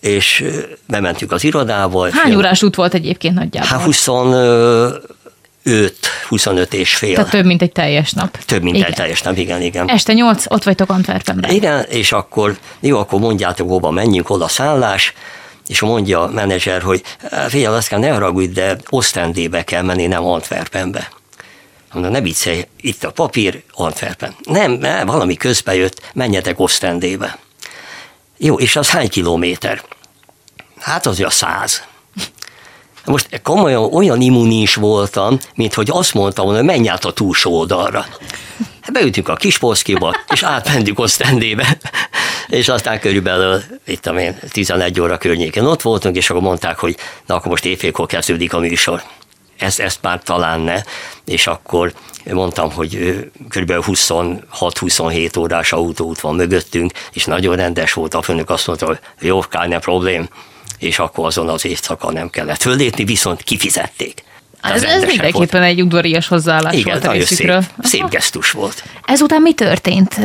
[0.00, 0.44] és
[0.86, 2.10] bementünk az irodával.
[2.12, 3.68] Hány órás út volt egyébként nagyjából?
[3.68, 4.08] Hát 20
[5.64, 7.14] 5-25 és fél.
[7.14, 8.38] Tehát több, mint egy teljes nap.
[8.44, 8.88] Több, mint igen.
[8.88, 9.88] egy teljes nap, igen, igen.
[9.88, 11.50] Este 8, ott vagytok Antwerpenben.
[11.50, 15.12] Igen, és akkor jó, akkor mondjátok, hova menjünk, hol a szállás,
[15.66, 17.02] és mondja a menedzser, hogy
[17.48, 21.08] figyelj, azt kell, ne haragudj, de Osztendébe kell menni, nem Antwerpenbe.
[21.92, 24.34] Mondom, ne viccelj, itt a papír, Antwerpen.
[24.42, 27.38] Nem, nem, valami közbe jött, menjetek Osztendébe.
[28.36, 29.82] Jó, és az hány kilométer?
[30.78, 31.82] Hát az a száz.
[33.04, 37.58] Most komolyan olyan immunis voltam, mint hogy azt mondtam volna, hogy menj át a túlsó
[37.58, 38.06] oldalra.
[38.80, 41.78] Hát beütünk a Kispolszkiba, és átmentük Osztendébe,
[42.48, 47.34] és aztán körülbelül, itt én, 11 óra környéken ott voltunk, és akkor mondták, hogy na
[47.34, 49.02] akkor most éjfélkor kezdődik a műsor.
[49.58, 50.82] Ez, ezt már talán ne,
[51.24, 51.92] és akkor
[52.24, 53.72] mondtam, hogy kb.
[53.76, 59.38] 26-27 órás autóút van mögöttünk, és nagyon rendes volt a főnök, azt mondta, hogy jó,
[59.38, 60.28] keine problém,
[60.80, 64.24] és akkor azon az éjszaka nem kellett fölépni, viszont kifizették.
[64.62, 65.72] Ez, ez mindenképpen volt.
[65.72, 67.60] egy udvarias hozzáállás Igen, volt a részükről.
[67.60, 68.84] Szép, szép gesztus volt.
[69.04, 70.20] Ezután mi történt?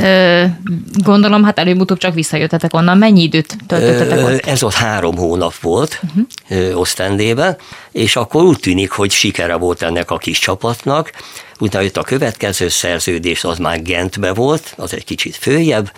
[0.94, 2.98] Gondolom, hát előbb-utóbb csak visszajöttetek onnan.
[2.98, 4.46] Mennyi időt töltöttetek ott?
[4.46, 6.80] Ez ott három hónap volt uh-huh.
[6.80, 7.58] Osztendében,
[7.92, 11.12] és akkor úgy tűnik, hogy sikere volt ennek a kis csapatnak.
[11.60, 15.92] Utána jött a következő szerződés, az már Gentbe volt, az egy kicsit följebb,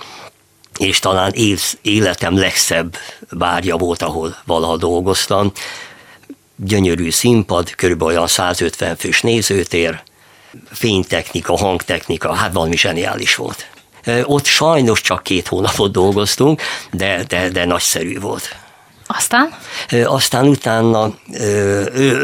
[0.78, 1.34] és talán
[1.82, 2.98] életem legszebb
[3.32, 5.52] bárja volt, ahol valaha dolgoztam.
[6.56, 10.02] Gyönyörű színpad, körülbelül olyan 150 fős nézőtér,
[10.72, 13.68] fénytechnika, hangtechnika, hát valami zseniális volt.
[14.24, 16.62] Ott sajnos csak két hónapot dolgoztunk,
[16.92, 18.56] de, de, de nagyszerű volt.
[19.08, 19.58] Aztán?
[20.06, 21.14] Aztán utána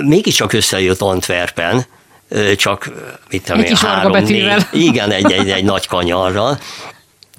[0.06, 1.86] mégiscsak összejött Antwerpen,
[2.56, 2.92] csak
[3.30, 6.60] mit tudom egy három, négy, igen, egy, egy, egy nagy kanyarral,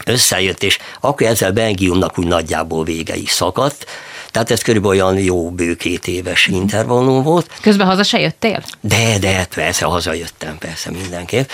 [0.06, 3.86] összejött, és akkor ezzel Belgiumnak úgy nagyjából vége is szakadt,
[4.30, 7.50] tehát ez körülbelül olyan jó bő két éves intervallum volt.
[7.60, 8.62] Közben haza se jöttél?
[8.80, 11.48] De, de, persze hazajöttem, persze mindenképp.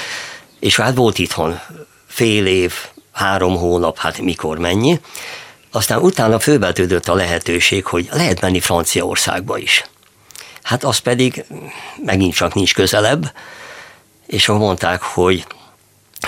[0.61, 1.61] És hát volt itthon
[2.07, 2.75] fél év,
[3.13, 5.01] három hónap, hát mikor mennyi.
[5.71, 9.85] Aztán utána fölvetődött a lehetőség, hogy lehet menni Franciaországba is.
[10.63, 11.45] hát az pedig
[12.05, 13.33] megint csak nincs közelebb,
[14.27, 15.47] és mondták, hogy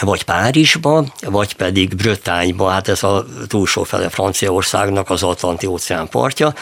[0.00, 6.55] vagy Párizsba, vagy pedig Brötányba, hát ez a túlsó fele Franciaországnak az Atlanti óceán partja,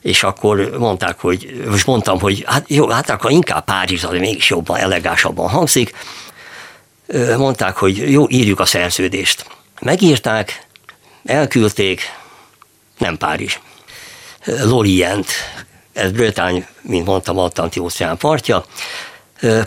[0.00, 4.50] és akkor mondták, hogy, most mondtam, hogy hát jó, hát akkor inkább Párizs, az mégis
[4.50, 5.96] jobban, elegásabban hangzik.
[7.36, 9.46] Mondták, hogy jó, írjuk a szerződést.
[9.80, 10.66] Megírták,
[11.24, 12.02] elküldték,
[12.98, 13.58] nem Párizs.
[14.44, 15.26] Lorient,
[15.92, 18.64] ez Brötány, mint mondtam, Atlanti óceán partja,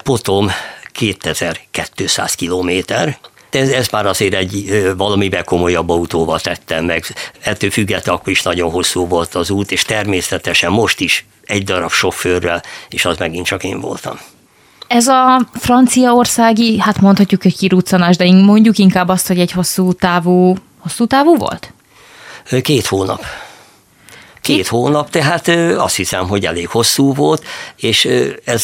[0.03, 0.51] potom
[0.97, 3.17] 2200 kilométer,
[3.49, 7.03] ez, ez már azért egy valamivel komolyabb autóval tettem meg.
[7.41, 11.91] Ettől függetlenül akkor is nagyon hosszú volt az út, és természetesen most is egy darab
[11.91, 14.19] sofőrrel, és az megint csak én voltam.
[14.88, 20.55] Ez a franciaországi, hát mondhatjuk, hogy kiruccanás, de mondjuk inkább azt, hogy egy hosszú távú,
[20.79, 21.73] hosszú távú volt?
[22.62, 23.21] Két hónap.
[24.47, 27.43] Két hónap, tehát azt hiszem, hogy elég hosszú volt,
[27.75, 28.10] és
[28.45, 28.63] ez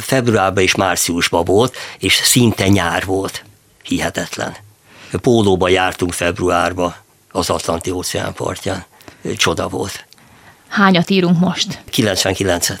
[0.00, 3.44] februárban és márciusban volt, és szinte nyár volt.
[3.82, 4.54] Hihetetlen.
[5.20, 6.96] Pólóba jártunk februárba
[7.30, 8.84] az Atlanti óceán partján.
[9.36, 10.06] Csoda volt.
[10.68, 11.82] Hányat írunk most?
[11.92, 12.80] 99-et.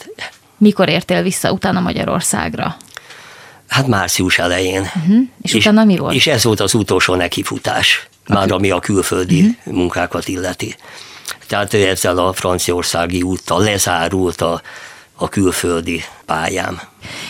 [0.56, 2.76] Mikor értél vissza utána Magyarországra?
[3.68, 4.80] Hát március elején.
[4.80, 5.16] Uh-huh.
[5.42, 6.14] És, és utána mi volt?
[6.14, 9.74] És ez volt az utolsó nekifutás, már ami a külföldi uh-huh.
[9.74, 10.76] munkákat illeti.
[11.46, 14.60] Tehát ezzel a franciaországi úttal lezárult a,
[15.16, 16.80] a külföldi pályám.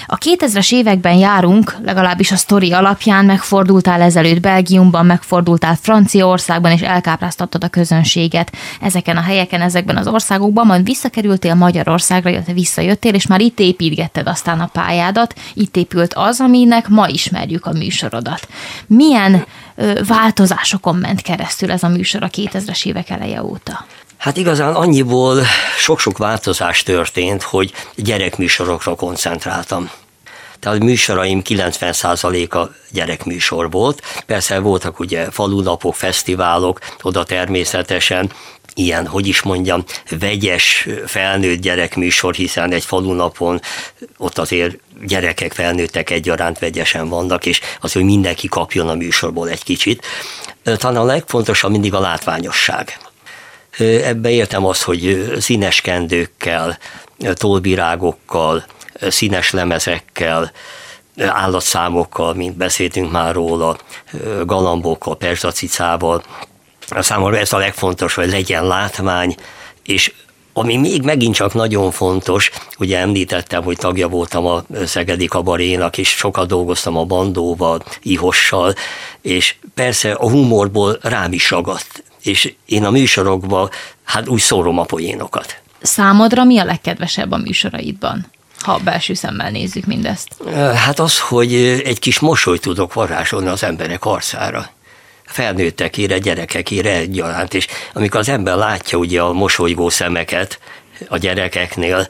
[0.06, 7.64] A 2000-es években járunk, legalábbis a sztori alapján megfordultál ezelőtt Belgiumban, megfordultál Franciaországban, és elkápráztattad
[7.64, 13.40] a közönséget ezeken a helyeken, ezekben az országokban, majd visszakerültél Magyarországra, illetve visszajöttél, és már
[13.40, 18.48] itt építgetted aztán a pályádat, itt épült az, aminek ma ismerjük a műsorodat.
[18.86, 23.86] Milyen ö, változásokon ment keresztül ez a műsor a 2000-es évek eleje óta?
[24.24, 25.42] Hát igazán annyiból
[25.78, 29.90] sok-sok változás történt, hogy gyerekműsorokra koncentráltam.
[30.60, 34.02] Tehát műsoraim 90%-a gyerekműsor volt.
[34.26, 38.30] Persze voltak ugye falunapok, fesztiválok, oda természetesen
[38.74, 39.84] ilyen, hogy is mondjam,
[40.20, 43.60] vegyes felnőtt gyerekműsor, hiszen egy falunapon
[44.16, 49.64] ott azért gyerekek, felnőttek egyaránt vegyesen vannak, és az, hogy mindenki kapjon a műsorból egy
[49.64, 50.06] kicsit.
[50.62, 52.98] Talán a legfontosabb mindig a látványosság
[53.78, 56.78] Ebbe értem azt, hogy színes kendőkkel,
[57.32, 58.64] tolvirágokkal,
[59.08, 60.52] színes lemezekkel,
[61.16, 63.78] állatszámokkal, mint beszéltünk már róla,
[64.44, 66.22] galambokkal, perzacicával.
[66.88, 69.36] Számomra ez a legfontosabb, hogy legyen látvány,
[69.82, 70.12] és
[70.52, 76.08] ami még megint csak nagyon fontos, ugye említettem, hogy tagja voltam a Szegedi Kabarénak, és
[76.08, 78.74] sokat dolgoztam a Bandóval, Ihossal,
[79.22, 83.70] és persze a humorból rám is ragadt és én a műsorokban
[84.04, 85.60] hát úgy szórom a poénokat.
[85.82, 88.32] Számodra mi a legkedvesebb a műsoraidban?
[88.64, 90.28] ha belső szemmel nézzük mindezt?
[90.74, 94.70] Hát az, hogy egy kis mosolyt tudok varázsolni az emberek arcára
[95.24, 100.58] felnőttekére, gyerekekére egyaránt, és amikor az ember látja ugye a mosolygó szemeket
[101.08, 102.06] a gyerekeknél,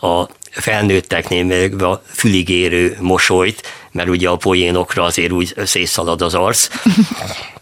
[0.00, 3.62] a felnőtteknél meg a füligérő mosolyt,
[3.92, 6.68] mert ugye a poénokra azért úgy szétszalad az arc,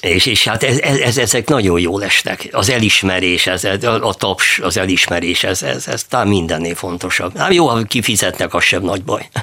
[0.00, 2.48] és, és hát ez, ez, ezek nagyon jól esnek.
[2.52, 7.36] Az elismerés, ez, a, taps, az elismerés, ez, ez, ez talán mindennél fontosabb.
[7.36, 9.28] Hát jó, ha kifizetnek, az sem nagy baj.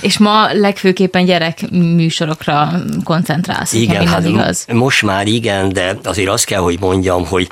[0.00, 2.72] és ma legfőképpen gyerek műsorokra
[3.04, 4.64] koncentrálsz, igen, hát igaz?
[4.72, 7.50] most már igen, de azért azt kell, hogy mondjam, hogy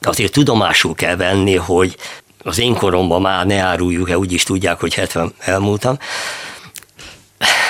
[0.00, 1.96] azért tudomásul kell venni, hogy
[2.42, 5.98] az én koromban már ne áruljuk-e, úgyis tudják, hogy 70 elmúltam.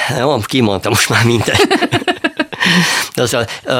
[0.08, 1.66] Nem, kimondtam most már mindent.
[3.14, 3.36] De az,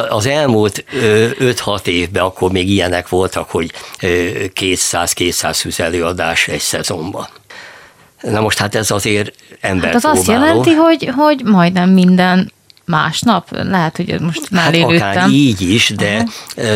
[0.08, 7.28] az elmúlt 5-6 évben akkor még ilyenek voltak, hogy 200-220 előadás egy szezonban.
[8.20, 12.52] Na most hát ez azért ember Hát az azt jelenti, hogy, hogy majdnem minden
[12.84, 13.48] másnap?
[13.50, 16.26] Lehet, hogy most már hát akár így is, de,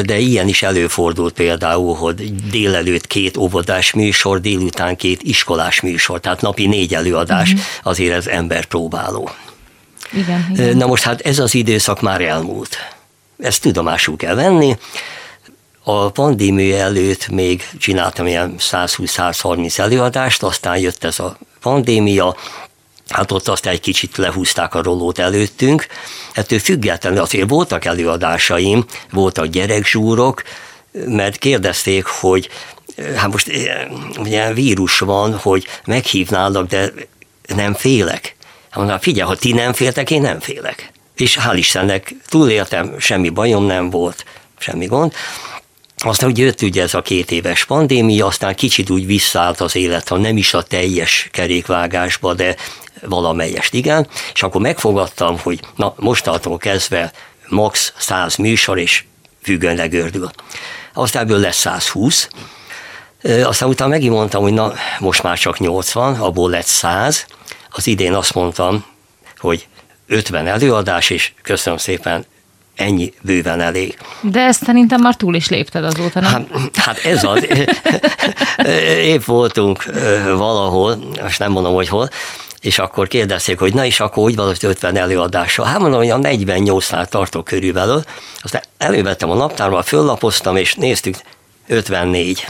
[0.02, 6.40] de ilyen is előfordult például, hogy délelőtt két óvodás műsor, délután két iskolás műsor, tehát
[6.40, 7.66] napi négy előadás, uh-huh.
[7.82, 9.30] azért ez ember próbáló.
[10.12, 10.76] Igen, igen.
[10.76, 12.76] Na most hát ez az időszak már elmúlt.
[13.38, 14.76] Ezt tudomásul kell venni.
[15.82, 22.36] A pandémia előtt még csináltam ilyen 120-130 előadást, aztán jött ez a pandémia,
[23.08, 25.86] hát ott aztán egy kicsit lehúzták a rollót előttünk.
[26.32, 30.42] Ettől függetlenül azért voltak előadásaim, voltak gyerekzsúrok,
[31.06, 32.48] mert kérdezték, hogy
[33.16, 33.48] hát most
[34.24, 36.92] ilyen vírus van, hogy meghívnálnak, de
[37.54, 38.36] nem félek.
[38.74, 40.92] Mondom, figyelj, ha ti nem féltek, én nem félek.
[41.16, 44.24] És hál' Istennek túléltem, semmi bajom nem volt,
[44.58, 45.12] semmi gond.
[45.96, 50.08] aztán ugye jött ugye ez a két éves pandémia, aztán kicsit úgy visszaállt az élet,
[50.08, 52.56] ha nem is a teljes kerékvágásba, de
[53.02, 57.12] valamelyest igen, és akkor megfogadtam, hogy na mostantól kezdve
[57.48, 59.04] max 100 műsor, és
[59.42, 60.30] függően legördül.
[60.94, 62.28] Aztán ebből lesz 120,
[63.22, 67.26] aztán utána megint mondtam, hogy na, most már csak 80, abból lett 100.
[67.70, 68.84] Az idén azt mondtam,
[69.38, 69.66] hogy
[70.06, 72.24] 50 előadás, és köszönöm szépen,
[72.74, 73.98] ennyi bőven elég.
[74.20, 76.30] De ezt szerintem már túl is lépted azóta, nem?
[76.32, 77.46] Hát, hát ez az.
[79.14, 79.84] Épp voltunk
[80.24, 82.08] valahol, most nem mondom, hogy hol,
[82.60, 85.66] és akkor kérdezték, hogy na is akkor úgy van, 50 előadással.
[85.66, 88.02] Hát mondom, hogy a 48-nál tartok körülbelül.
[88.42, 91.16] Aztán elővettem a naptárban, föllapoztam, és néztük,
[91.66, 92.46] 54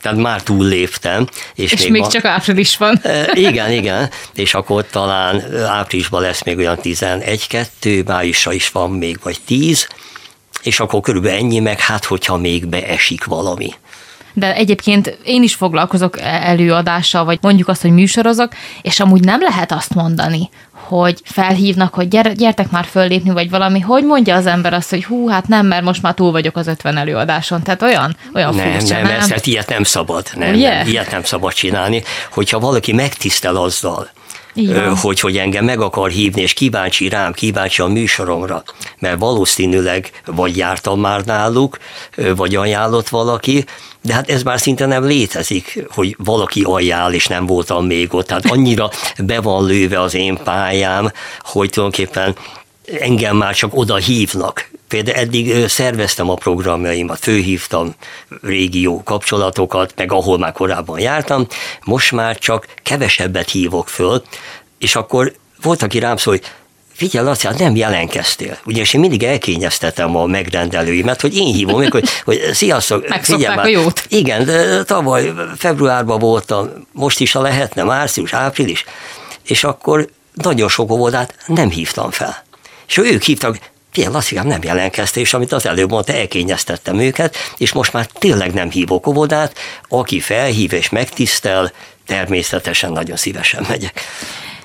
[0.00, 1.26] tehát már túl léptem.
[1.54, 3.02] És, és még, még van, csak április van.
[3.48, 9.36] igen, igen, és akkor talán áprilisban lesz még olyan 11-2, májusra is van még, vagy
[9.46, 9.88] 10,
[10.62, 13.70] és akkor körülbelül ennyi, meg hát, hogyha még beesik valami
[14.32, 19.72] de egyébként én is foglalkozok előadással, vagy mondjuk azt, hogy műsorozok, és amúgy nem lehet
[19.72, 20.48] azt mondani,
[20.90, 25.04] hogy felhívnak, hogy gyere, gyertek már föllépni, vagy valami, hogy mondja az ember azt, hogy
[25.04, 27.62] hú, hát nem, mert most már túl vagyok az 50 előadáson.
[27.62, 29.12] Tehát olyan, olyan nem, furcsa, nem, nem?
[29.12, 30.26] Ezt, hát ilyet nem szabad.
[30.34, 32.02] Nem, nem, ilyet nem szabad csinálni.
[32.30, 34.10] Hogyha valaki megtisztel azzal,
[34.54, 34.96] igen.
[34.96, 38.62] hogy, hogy engem meg akar hívni, és kíváncsi rám, kíváncsi a műsoromra,
[38.98, 41.78] mert valószínűleg vagy jártam már náluk,
[42.36, 43.64] vagy ajánlott valaki,
[44.02, 48.26] de hát ez már szinte nem létezik, hogy valaki ajánl, és nem voltam még ott.
[48.26, 48.90] Tehát annyira
[49.24, 52.36] be van lőve az én pályám, hogy tulajdonképpen
[53.00, 54.70] engem már csak oda hívnak.
[54.90, 57.94] Például eddig szerveztem a programjaimat, főhívtam
[58.42, 61.46] régió kapcsolatokat, meg ahol már korábban jártam,
[61.84, 64.22] most már csak kevesebbet hívok föl,
[64.78, 66.50] és akkor volt, aki rám szól, hogy
[66.92, 68.58] figyelj, Laci, hát nem jelentkeztél.
[68.64, 73.64] Ugyanis én mindig elkényeztetem a megrendelőimet, hogy én hívom, hogy, hogy sziasztok, figyelj már.
[73.64, 74.04] a jót.
[74.08, 78.84] Igen, de tavaly februárban voltam, most is, ha lehetne, március, április,
[79.42, 82.44] és akkor nagyon sok óvodát nem hívtam fel.
[82.86, 83.58] És ők hívtak,
[83.90, 88.52] Figyelj, Lasszikám nem jelentkezte, és amit az előbb mondta, elkényeztettem őket, és most már tényleg
[88.52, 91.72] nem hívok óvodát, aki felhív és megtisztel,
[92.06, 94.00] természetesen nagyon szívesen megyek.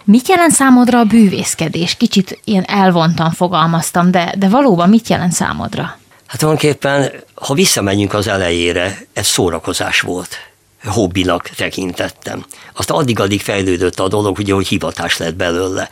[0.03, 1.95] Mit jelent számodra a bűvészkedés?
[1.95, 5.97] Kicsit ilyen elvontan fogalmaztam, de, de valóban mit jelent számodra?
[6.25, 10.37] Hát tulajdonképpen, ha visszamegyünk az elejére, ez szórakozás volt
[10.83, 12.45] hobbinak tekintettem.
[12.73, 15.89] Aztán addig-addig fejlődött a dolog, ugye, hogy hivatás lett belőle.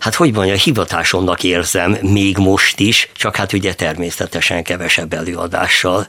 [0.00, 6.06] Hát hogy mondja, hivatásomnak érzem még most is, csak hát ugye természetesen kevesebb előadással.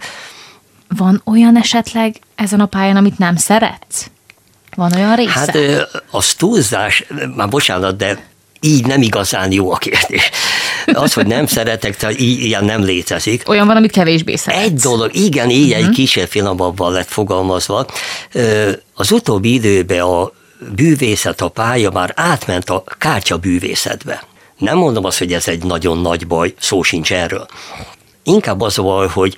[0.87, 4.09] Van olyan esetleg ezen a pályán, amit nem szeretsz?
[4.75, 5.31] Van olyan része?
[5.31, 5.57] Hát
[6.11, 7.03] az túlzás,
[7.35, 10.29] már bocsánat, de így nem igazán jó a kérdés.
[10.93, 13.49] Az, hogy nem szeretek, tehát ilyen nem létezik.
[13.49, 14.63] Olyan van, amit kevésbé szeretsz.
[14.63, 15.77] Egy dolog, igen, így uh-huh.
[15.77, 15.93] egy mhm.
[15.93, 17.85] kicsit finomabban lett fogalmazva.
[18.93, 20.31] Az utóbbi időben a
[20.75, 24.23] bűvészet, a pálya már átment a kártyabűvészetbe.
[24.57, 27.45] Nem mondom azt, hogy ez egy nagyon nagy baj, szó sincs erről.
[28.23, 29.37] Inkább az a hogy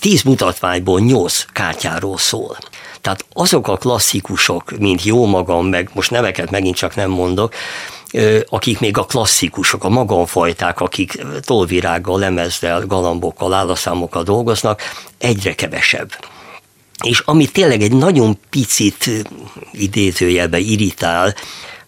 [0.00, 2.58] tíz mutatványból nyolc kártyáról szól.
[3.00, 7.54] Tehát azok a klasszikusok, mint jó magam, meg most neveket megint csak nem mondok,
[8.48, 14.82] akik még a klasszikusok, a magamfajták, akik tolvirággal, lemezdel, galambokkal, állaszámokkal dolgoznak,
[15.18, 16.10] egyre kevesebb.
[17.02, 19.10] És ami tényleg egy nagyon picit
[19.72, 21.34] idézőjelbe irritál,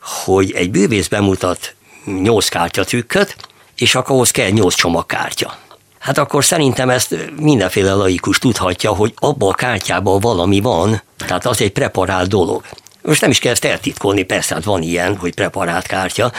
[0.01, 1.75] hogy egy bűvész bemutat
[2.23, 3.37] nyolc kártyatrükköt,
[3.77, 5.59] és akkor ahhoz kell nyolc csomagkártya
[6.07, 11.61] hát akkor szerintem ezt mindenféle laikus tudhatja, hogy abban a kártyában valami van, tehát az
[11.61, 12.64] egy preparált dolog.
[13.07, 16.33] Most nem is kell ezt eltitkolni, persze, hát van ilyen, hogy preparált kártya,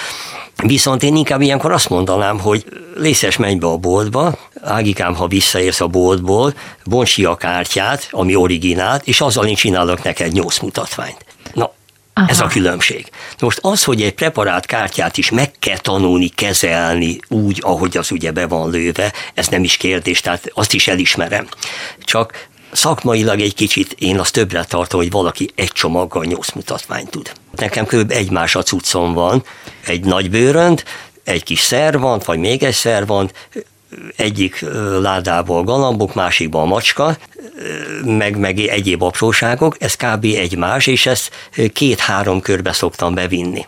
[0.63, 5.81] Viszont én inkább ilyenkor azt mondanám, hogy lészes menj be a boltba, Ágikám, ha visszaérsz
[5.81, 6.53] a boltból,
[6.85, 11.25] bontsi a kártyát, ami originált, és azzal én csinálok neked nyolc mutatványt.
[11.53, 11.73] Na,
[12.13, 12.27] Aha.
[12.29, 13.09] Ez a különbség.
[13.39, 18.31] Most az, hogy egy preparált kártyát is meg kell tanulni, kezelni úgy, ahogy az ugye
[18.31, 21.47] be van lőve, ez nem is kérdés, tehát azt is elismerem.
[22.03, 27.31] Csak szakmailag egy kicsit én azt többre tartom, hogy valaki egy csomaggal nyolc mutatványt tud.
[27.55, 28.11] Nekem kb.
[28.11, 29.43] egy más a cuccom van,
[29.85, 30.83] egy nagy bőrönt,
[31.23, 33.49] egy kis szervant, vagy még egy szervant,
[34.15, 34.65] egyik
[35.01, 37.17] ládából galambok, másikban macska,
[38.03, 40.23] meg, meg egyéb apróságok, ez kb.
[40.23, 41.31] egymás, és ezt
[41.73, 43.65] két-három körbe szoktam bevinni.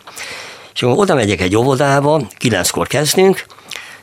[0.74, 3.44] És oda megyek egy óvodába, kilenckor kezdünk,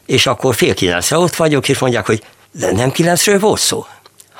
[0.05, 3.86] és akkor fél kilencre ott vagyok, és mondják, hogy de nem kilencről volt szó.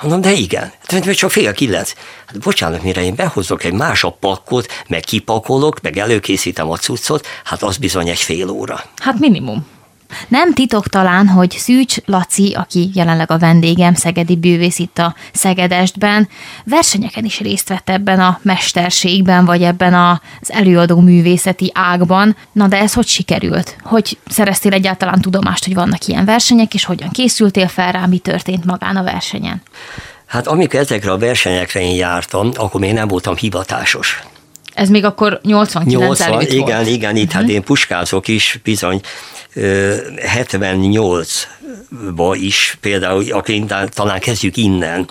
[0.00, 0.72] Mondom, de igen.
[0.86, 1.92] Hát, csak fél kilenc.
[2.26, 7.62] Hát bocsánat, mire én behozok egy másabb pakkot, meg kipakolok, meg előkészítem a cuccot, hát
[7.62, 8.84] az bizony egy fél óra.
[8.96, 9.66] Hát minimum.
[10.28, 16.28] Nem titok talán, hogy Szűcs Laci, aki jelenleg a vendégem, szegedi bűvész itt a Szegedestben,
[16.64, 22.36] versenyeken is részt vett ebben a mesterségben, vagy ebben az előadó művészeti ágban.
[22.52, 23.76] Na de ez hogy sikerült?
[23.82, 28.64] Hogy szereztél egyáltalán tudomást, hogy vannak ilyen versenyek, és hogyan készültél fel rá, mi történt
[28.64, 29.62] magán a versenyen?
[30.26, 34.22] Hát amikor ezekre a versenyekre én jártam, akkor még nem voltam hivatásos.
[34.78, 36.88] Ez még akkor 89 80, előtt igen, volt.
[36.88, 37.40] igen, itt uh-huh.
[37.40, 39.00] hát én puskázok is, bizony
[39.54, 43.54] 78-ba is, például, akkor
[43.88, 45.10] talán kezdjük innen.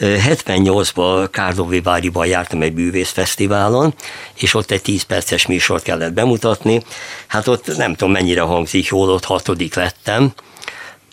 [0.00, 3.94] 78-ban Kárdovi Váriban jártam egy bűvészfesztiválon,
[4.34, 6.82] és ott egy 10 perces műsort kellett bemutatni.
[7.26, 10.32] Hát ott nem tudom mennyire hangzik jól, ott hatodik lettem.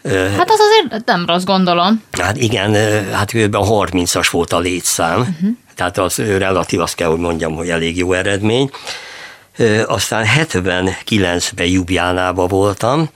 [0.04, 2.04] Hát az azért nem rossz gondolom.
[2.12, 2.74] Hát igen,
[3.14, 3.56] hát kb.
[3.60, 5.50] 30-as volt a létszám, uh-huh.
[5.76, 8.70] tehát az relatív, azt kell, hogy mondjam, hogy elég jó eredmény.
[9.86, 13.10] Aztán 79-ben Jubjánában voltam,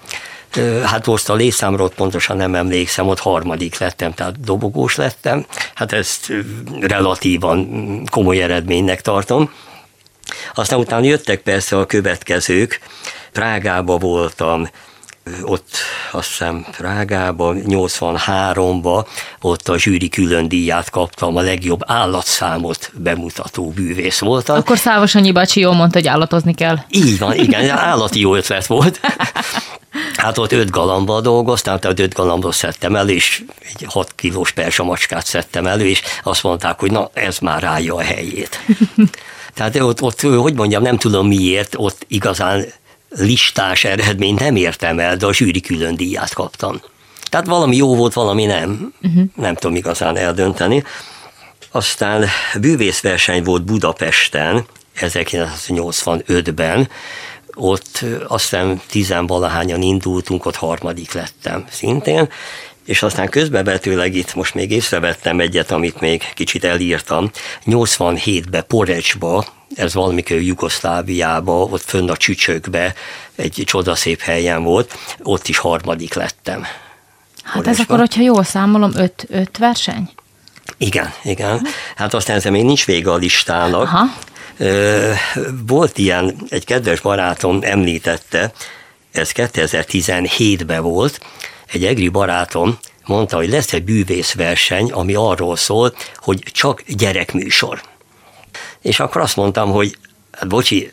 [0.84, 5.46] hát most a létszámról pontosan nem emlékszem, ott harmadik lettem, tehát dobogós lettem.
[5.74, 6.34] Hát ezt
[6.80, 7.68] relatívan
[8.12, 9.54] komoly eredménynek tartom.
[10.54, 12.80] Aztán utána jöttek persze a következők.
[13.32, 14.70] Prágába voltam,
[15.44, 15.70] ott
[16.12, 19.06] azt hiszem Prágában, 83-ba
[19.42, 24.58] ott a zsűri külön díját kaptam, a legjobb állatszámot bemutató bűvész voltam.
[24.58, 26.78] Akkor Szávos Annyi bácsi jól mondta, hogy állatozni kell.
[26.90, 29.00] Így van, igen, állati jó ötlet volt.
[30.16, 35.26] Hát ott öt galambal dolgoztam, tehát öt galambot szedtem elő, és egy hat kilós persamacskát
[35.26, 38.60] szedtem elő, és azt mondták, hogy na, ez már rája a helyét.
[39.54, 42.66] Tehát ott, ott, hogy mondjam, nem tudom miért, ott igazán
[43.18, 46.82] listás eredményt nem értem el, de a zsűri külön díját kaptam.
[47.24, 48.94] Tehát valami jó volt, valami nem.
[49.02, 49.24] Uh-huh.
[49.36, 50.84] Nem tudom igazán eldönteni.
[51.72, 52.26] Aztán
[52.60, 54.66] bűvészverseny volt Budapesten
[55.00, 56.90] 1985-ben,
[57.54, 62.30] ott aztán tizenvalahányan indultunk, ott harmadik lettem szintén,
[62.86, 67.32] és aztán közbevetőleg itt most még észrevettem egyet, amit még kicsit elírtam.
[67.66, 69.46] 87-ben Porecsba,
[69.76, 72.94] ez valamikor Jugoszláviába, ott fönn a csücsökbe,
[73.36, 76.62] egy csodaszép helyen volt, ott is harmadik lettem.
[77.44, 77.72] Hát Porecsba.
[77.72, 80.10] ez akkor, hogyha jól számolom, öt, öt verseny?
[80.78, 81.68] Igen, igen.
[81.96, 83.82] Hát aztán ez még nincs vége a listának.
[83.82, 84.06] Aha.
[85.68, 88.52] Volt ilyen, egy kedves barátom említette,
[89.12, 91.20] ez 2017-ben volt,
[91.72, 97.82] egy egri barátom mondta, hogy lesz egy bűvészverseny, ami arról szól, hogy csak gyerekműsor.
[98.86, 99.98] És akkor azt mondtam, hogy
[100.32, 100.92] hát bocsi,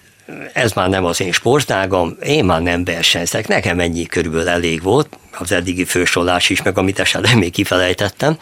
[0.52, 5.08] ez már nem az én sportágam, én már nem versenyzek, nekem ennyi körülbelül elég volt,
[5.38, 8.38] az eddigi fősolás is, meg amit esetleg még kifelejtettem,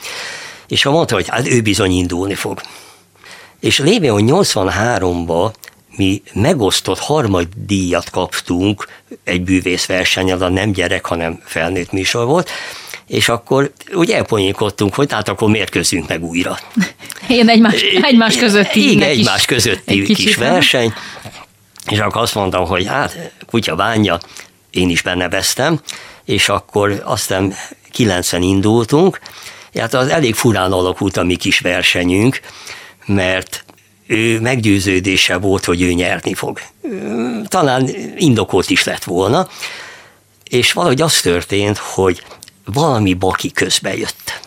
[0.69, 2.61] és ha mondta, hogy hát ő bizony indulni fog.
[3.61, 5.53] És lévén, hogy 83-ban
[5.97, 8.87] mi megosztott harmaddíjat kaptunk
[9.25, 12.51] egy bűvészversenyen, a nem gyerek, hanem felnőtt műsor volt,
[13.11, 16.59] és akkor úgy elponyékodtunk, hogy hát akkor mérkőzünk meg újra.
[17.29, 20.93] Én egymás, egymás közötti Igen, egymás közötti kis, kis verseny.
[21.91, 24.19] És akkor azt mondtam, hogy hát kutya bánja,
[24.71, 25.81] én is benne vesztem,
[26.25, 27.55] és akkor aztán
[27.93, 29.21] 90 indultunk,
[29.75, 32.41] hát az elég furán alakult a mi kis versenyünk,
[33.07, 33.65] mert
[34.07, 36.61] ő meggyőződése volt, hogy ő nyerni fog.
[37.49, 39.49] Talán indokolt is lett volna,
[40.45, 42.23] és valahogy az történt, hogy
[42.73, 44.41] valami baki közbe jött.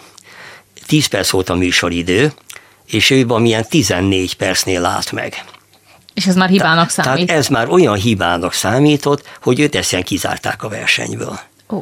[0.85, 2.33] Tíz perc volt a műsoridő,
[2.85, 5.43] és ő valamilyen 14 percnél állt meg.
[6.13, 7.25] És ez már hibának számít?
[7.25, 11.39] Tehát ez már olyan hibának számított, hogy őt eszen kizárták a versenyből.
[11.69, 11.81] Ó.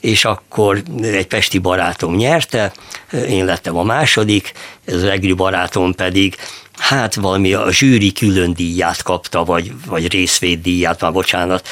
[0.00, 2.72] És akkor egy pesti barátom nyerte,
[3.12, 4.52] én lettem a második,
[4.84, 6.36] ez az egri barátom pedig
[6.78, 11.68] hát valami a zsűri külön díját kapta, vagy, vagy részvéddíját, már bocsánat,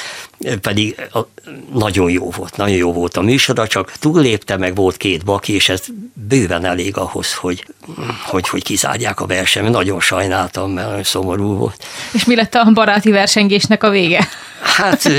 [0.60, 1.08] pedig
[1.72, 5.68] nagyon jó volt, nagyon jó volt a műsora, csak túllépte, meg volt két baki, és
[5.68, 5.82] ez
[6.12, 7.66] bőven elég ahhoz, hogy,
[8.24, 9.70] hogy, hogy kizárják a versenyt.
[9.70, 11.86] Nagyon sajnáltam, mert nagyon szomorú volt.
[12.12, 14.28] És mi lett a baráti versengésnek a vége?
[14.62, 15.10] Hát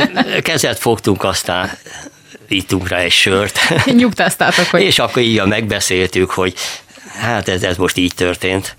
[0.41, 1.77] kezet fogtunk, aztán
[2.47, 3.59] ittunk rá egy sört.
[3.85, 4.81] Nyugtáztátok, hogy...
[4.81, 6.53] És akkor így megbeszéltük, hogy
[7.19, 8.75] hát ez, ez most így történt.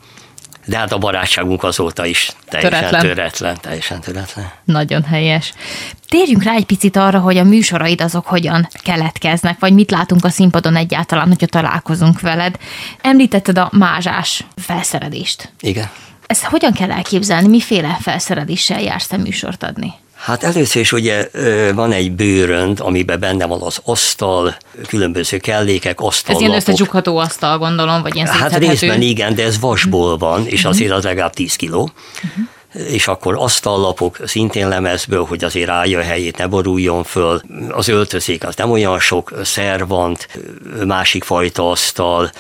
[0.69, 3.01] De hát a barátságunk azóta is teljesen töretlen.
[3.01, 4.51] töretlen, teljesen töretlen.
[4.65, 5.53] Nagyon helyes.
[6.09, 10.29] Térjünk rá egy picit arra, hogy a műsoraid azok hogyan keletkeznek, vagy mit látunk a
[10.29, 12.59] színpadon egyáltalán, hogyha találkozunk veled.
[13.01, 15.53] Említetted a mázsás felszerelést.
[15.61, 15.91] Igen.
[16.27, 17.49] Ezt hogyan kell elképzelni?
[17.49, 19.93] Miféle felszereléssel jársz te műsort adni?
[20.19, 21.29] Hát először is ugye
[21.75, 24.57] van egy bőrönd, amiben benne van az asztal,
[24.87, 26.35] különböző kellékek, asztal.
[26.35, 30.53] Ez ilyen összecsukható asztal, gondolom, vagy ilyen Hát részben igen, de ez vasból van, és
[30.53, 30.71] uh-huh.
[30.71, 31.91] azért az legalább 10 kiló.
[32.25, 32.45] Uh-huh.
[32.75, 37.43] És akkor asztallapok szintén lemezből, hogy azért állja a helyét, ne boruljon föl.
[37.69, 40.29] Az öltözék az nem olyan sok, szervant,
[40.87, 42.31] másik fajta asztal,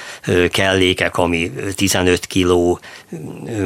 [0.51, 2.81] kellékek, ami 15 kiló,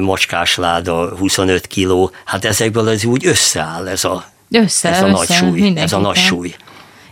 [0.00, 5.28] macskásláda 25 kiló, hát ezekből ez úgy összeáll ez a, össze, ez a össze, nagy
[5.28, 5.72] súly.
[5.76, 6.54] Ez a nagy súly.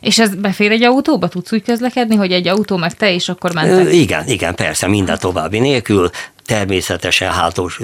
[0.01, 1.28] És ez befér egy autóba?
[1.28, 3.92] Tudsz úgy közlekedni, hogy egy autó meg te, és akkor mentek?
[3.92, 6.11] Igen, igen, persze, minden további nélkül.
[6.46, 7.80] Természetesen hátos,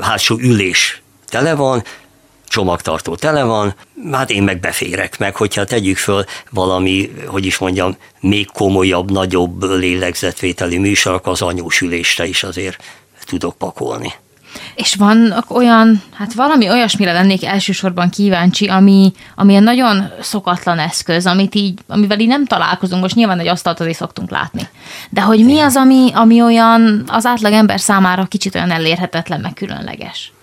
[0.00, 1.02] hátsó ülés
[1.34, 1.82] tele van,
[2.48, 3.74] csomagtartó tele van,
[4.12, 9.62] hát én meg beférek meg, hogyha tegyük föl valami, hogy is mondjam, még komolyabb, nagyobb
[9.62, 12.82] lélegzetvételi műsorok az anyósülésre is azért
[13.24, 14.12] tudok pakolni.
[14.74, 21.26] És van olyan, hát valami olyasmire lennék elsősorban kíváncsi, ami, ami egy nagyon szokatlan eszköz,
[21.26, 24.68] amit így, amivel így nem találkozunk, most nyilván egy asztalt azért szoktunk látni.
[25.10, 29.54] De hogy mi az, ami, ami olyan az átlag ember számára kicsit olyan elérhetetlen, meg
[29.54, 30.33] különleges?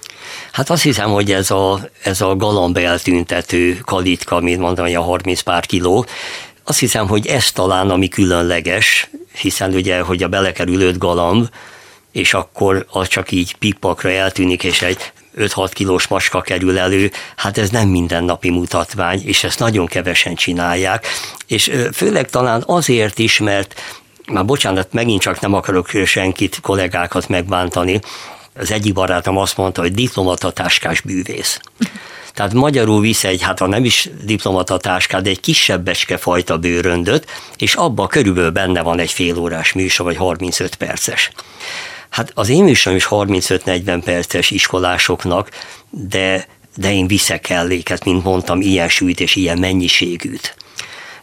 [0.52, 5.02] Hát azt hiszem, hogy ez a, ez a galamb eltüntető kalitka, mint mondom, hogy a
[5.02, 6.06] 30 pár kiló,
[6.64, 9.10] azt hiszem, hogy ez talán ami különleges,
[9.42, 11.50] hiszen ugye, hogy a belekerül galamb,
[12.12, 17.58] és akkor az csak így pippakra eltűnik, és egy 5-6 kilós macska kerül elő, hát
[17.58, 21.08] ez nem mindennapi mutatvány, és ezt nagyon kevesen csinálják,
[21.48, 23.82] és főleg talán azért is, mert
[24.32, 28.00] már bocsánat, megint csak nem akarok senkit, kollégákat megbántani,
[28.56, 31.60] az egyik barátom azt mondta, hogy diplomatatáskás bűvész.
[32.34, 37.74] Tehát magyarul visz egy, hát ha nem is diplomatatáskát, de egy kisebbecske fajta bőröndöt, és
[37.74, 41.32] abban körülbelül benne van egy fél órás műsor, vagy 35 perces.
[42.10, 45.50] Hát az én műsorom is 35-40 perces iskolásoknak,
[45.90, 50.56] de, de én viszek elléket, mint mondtam, ilyen súlyt és ilyen mennyiségűt.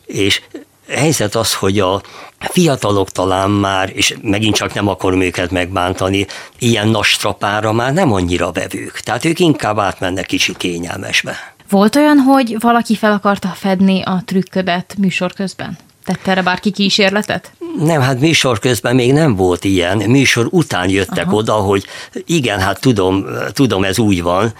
[0.07, 0.41] És
[0.89, 2.03] helyzet az, hogy a
[2.39, 6.27] fiatalok talán már, és megint csak nem akarom őket megbántani,
[6.59, 9.01] ilyen nastrapára már nem annyira vevők.
[9.01, 11.37] Tehát ők inkább átmennek kicsit kényelmesbe.
[11.71, 15.79] Volt olyan, hogy valaki fel akarta fedni a trükködet műsor közben?
[16.05, 17.53] Tette erre bárki kísérletet?
[17.79, 19.97] Nem, hát műsor közben még nem volt ilyen.
[19.97, 21.37] Műsor után jöttek Aha.
[21.37, 21.85] oda, hogy
[22.27, 24.53] igen, hát tudom, tudom, ez úgy van.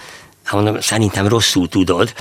[0.51, 2.13] Mondom, szerintem rosszul tudod.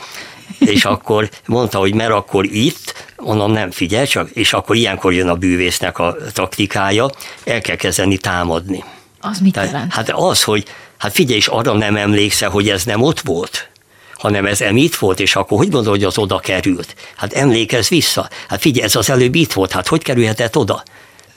[0.59, 5.29] És akkor mondta, hogy mert akkor itt, mondom, nem figyelj csak, és akkor ilyenkor jön
[5.29, 7.11] a bűvésznek a taktikája,
[7.45, 8.85] el kell kezdeni támadni.
[9.21, 9.93] Az mit Tehát, jelent?
[9.93, 10.65] Hát az, hogy
[10.99, 13.69] hát figyelj, és arra nem emlékszel, hogy ez nem ott volt
[14.19, 16.95] hanem ez em itt volt, és akkor hogy gondolod, hogy az oda került?
[17.17, 18.29] Hát emlékezz vissza.
[18.49, 20.83] Hát figyelj, ez az előbb itt volt, hát hogy kerülhetett oda?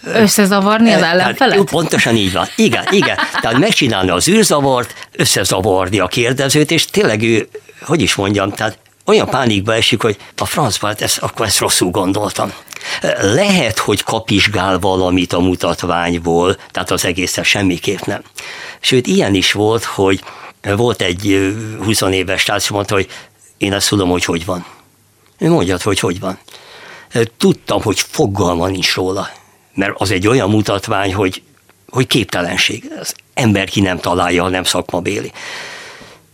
[0.04, 1.58] Összezavarni az ellenfelet?
[1.58, 2.48] Hát, pontosan így van.
[2.56, 3.18] Igen, igen.
[3.42, 7.48] Tehát megcsinálni az űrzavart, összezavarni a kérdezőt, és tényleg ő,
[7.82, 8.78] hogy is mondjam, tehát
[9.12, 12.54] olyan pánikba esik, hogy a francba, hát ezt, akkor ezt rosszul gondoltam.
[13.22, 18.22] Lehet, hogy kapizsgál valamit a mutatványból, tehát az egészen semmiképp nem.
[18.80, 20.24] Sőt, ilyen is volt, hogy
[20.62, 21.54] volt egy
[21.84, 23.08] 20 éves tárc, mondta, hogy
[23.58, 24.66] én ezt tudom, hogy hogy van.
[25.38, 26.40] Ő mondja, hogy hogy van.
[27.38, 29.30] Tudtam, hogy fogalma nincs róla,
[29.74, 31.42] mert az egy olyan mutatvány, hogy,
[31.90, 32.92] hogy képtelenség.
[33.00, 35.32] Az ember ki nem találja, ha nem szakmabéli.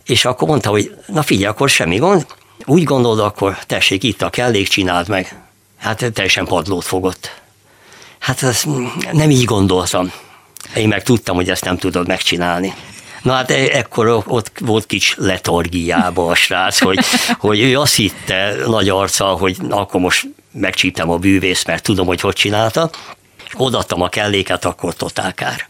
[0.04, 2.26] És akkor mondta, hogy na figyelj, akkor semmi gond,
[2.68, 5.36] úgy gondolod, akkor tessék, itt a kellék, csináld meg.
[5.78, 7.40] Hát teljesen padlót fogott.
[8.18, 8.66] Hát ezt
[9.12, 10.12] nem így gondoltam.
[10.76, 12.74] Én meg tudtam, hogy ezt nem tudod megcsinálni.
[13.22, 16.98] Na hát e- ekkor ott volt kicsi letargiába a srác, hogy,
[17.38, 22.20] hogy ő azt hitte nagy arccal, hogy akkor most megcsíptem a bűvész, mert tudom, hogy
[22.20, 22.90] hogy csinálta,
[23.52, 25.68] odaadtam a kelléket, akkor totálkár.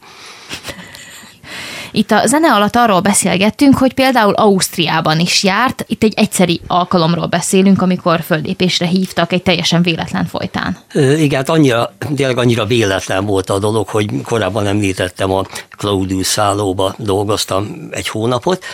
[1.90, 5.84] Itt a zene alatt arról beszélgettünk, hogy például Ausztriában is járt.
[5.86, 10.78] Itt egy egyszeri alkalomról beszélünk, amikor földépésre hívtak egy teljesen véletlen folytán.
[10.94, 16.94] Igen, hát annyira, tényleg annyira véletlen volt a dolog, hogy korábban említettem, a Claudius szállóba
[16.98, 18.64] dolgoztam egy hónapot,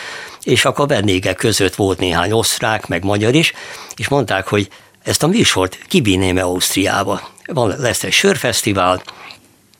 [0.43, 3.53] és akkor vendégek között volt néhány osztrák, meg magyar is,
[3.95, 4.67] és mondták, hogy
[5.03, 7.21] ezt a műsort kivinném Ausztriába.
[7.45, 9.01] Van, lesz egy sörfesztivál,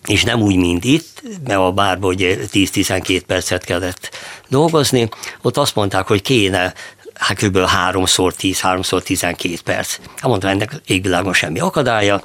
[0.06, 4.10] és nem úgy, mint itt, mert a bárban ugye 10-12 percet kellett
[4.47, 5.10] dolgozni,
[5.41, 6.74] ott azt mondták, hogy kéne
[7.14, 7.58] hát kb.
[7.58, 9.97] 3x10, 3x12 perc.
[10.16, 12.22] Hát mondtam, ennek égvilágon semmi akadálya,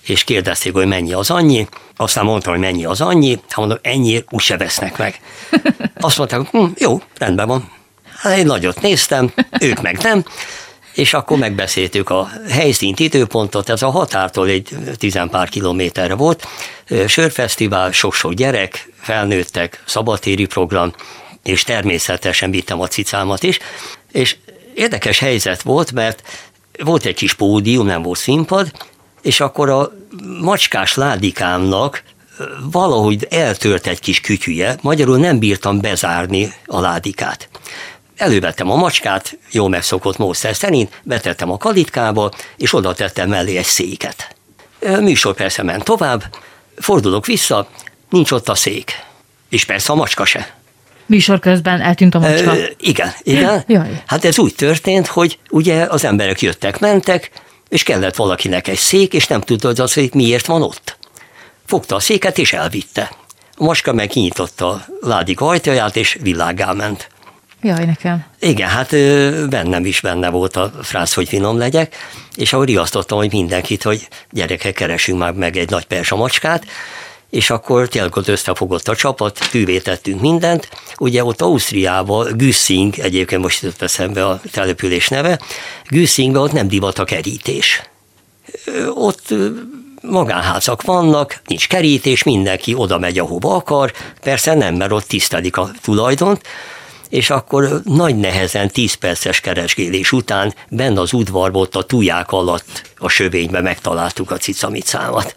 [0.00, 4.24] és kérdezték, hogy mennyi az annyi, aztán mondtam, hogy mennyi az annyi, hát mondom, ennyi
[4.30, 5.20] úgyse vesznek meg.
[6.00, 7.70] Azt mondták, hm, jó, rendben van.
[8.16, 10.24] Hát én nagyot néztem, ők meg nem,
[10.98, 16.46] és akkor megbeszéltük a helyszínt, időpontot, ez a határtól egy tizenpár kilométerre volt,
[17.06, 20.92] sörfesztivál, sok-sok gyerek, felnőttek, szabadtéri program,
[21.42, 23.58] és természetesen vittem a cicámat is,
[24.12, 24.36] és
[24.74, 26.22] érdekes helyzet volt, mert
[26.84, 28.70] volt egy kis pódium, nem volt színpad,
[29.22, 29.92] és akkor a
[30.40, 32.02] macskás ládikámnak
[32.70, 37.48] valahogy eltört egy kis kütyüje, magyarul nem bírtam bezárni a ládikát.
[38.18, 43.64] Elővettem a macskát, jó megszokott módszer szerint, betettem a kalitkába, és oda tettem mellé egy
[43.64, 44.36] széket.
[44.80, 46.24] Műsor persze ment tovább,
[46.76, 47.68] fordulok vissza,
[48.10, 49.04] nincs ott a szék.
[49.48, 50.56] És persze a macska se.
[51.06, 52.56] Műsor közben eltűnt a macska.
[52.56, 53.64] Ö, igen, igen.
[53.66, 54.02] Jaj.
[54.06, 57.30] Hát ez úgy történt, hogy ugye az emberek jöttek, mentek,
[57.68, 60.96] és kellett valakinek egy szék, és nem tudta, hogy az szék miért van ott.
[61.66, 63.10] Fogta a széket, és elvitte.
[63.56, 67.08] A macska meg kinyitotta a ládik ajtaját, és világá ment.
[67.62, 68.24] Jaj, nekem.
[68.40, 68.90] Igen, hát
[69.48, 71.96] bennem is benne volt a frász, hogy finom legyek,
[72.34, 76.66] és ahogy riasztottam, hogy mindenkit, hogy gyerekek, keresünk már meg egy nagy persa macskát,
[77.30, 80.68] és akkor tényleg ott összefogott a csapat, tűvé tettünk mindent.
[80.98, 85.38] Ugye ott Ausztriában, Güsszing, egyébként most jutott eszembe a település neve,
[85.88, 87.82] Güsszingben ott nem divat a kerítés.
[88.94, 89.34] Ott
[90.02, 95.70] magánházak vannak, nincs kerítés, mindenki oda megy, ahova akar, persze nem, mert ott tisztelik a
[95.82, 96.40] tulajdont,
[97.08, 102.82] és akkor nagy nehezen 10 perces keresgélés után benne az udvarban ott a tuják alatt
[102.98, 105.34] a sövénybe megtaláltuk a cicamicámat.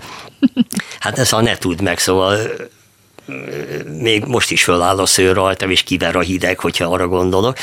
[1.00, 2.38] Hát ez ha ne tud meg, szóval
[4.00, 7.58] még most is föláll a szőr rajtam, és kiver a hideg, hogyha arra gondolok.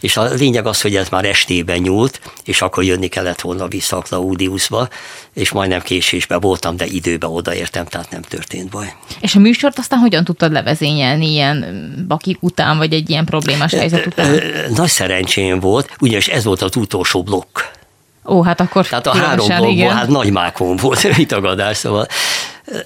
[0.00, 3.96] És a lényeg az, hogy ez már estében nyúlt, és akkor jönni kellett volna vissza
[3.96, 4.88] a Claudiusba,
[5.34, 8.94] és majdnem késésbe voltam, de időbe odaértem, tehát nem történt baj.
[9.20, 14.06] És a műsort aztán hogyan tudtad levezényelni ilyen bakik után, vagy egy ilyen problémás helyzet
[14.06, 14.40] után?
[14.74, 17.58] Nagy szerencsém volt, ugyanis ez volt az utolsó blokk.
[18.30, 22.06] Ó, hát akkor Tehát a három blokkból, hát nagy mákon volt vitagadás, szóval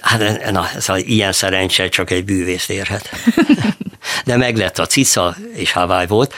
[0.01, 3.09] hát na, szóval ilyen szerencse csak egy bűvész érhet.
[4.25, 6.33] De meg lett a cica, és Hawaii volt.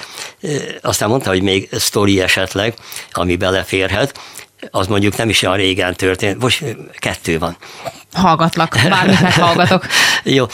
[0.82, 2.74] Aztán mondta, hogy még sztori esetleg,
[3.12, 4.20] ami beleférhet,
[4.72, 6.64] az mondjuk nem is olyan régen történt, most
[7.00, 7.58] kettő van.
[8.14, 9.86] Hallgatlak, bármit meghallgatok.
[10.24, 10.46] Jó,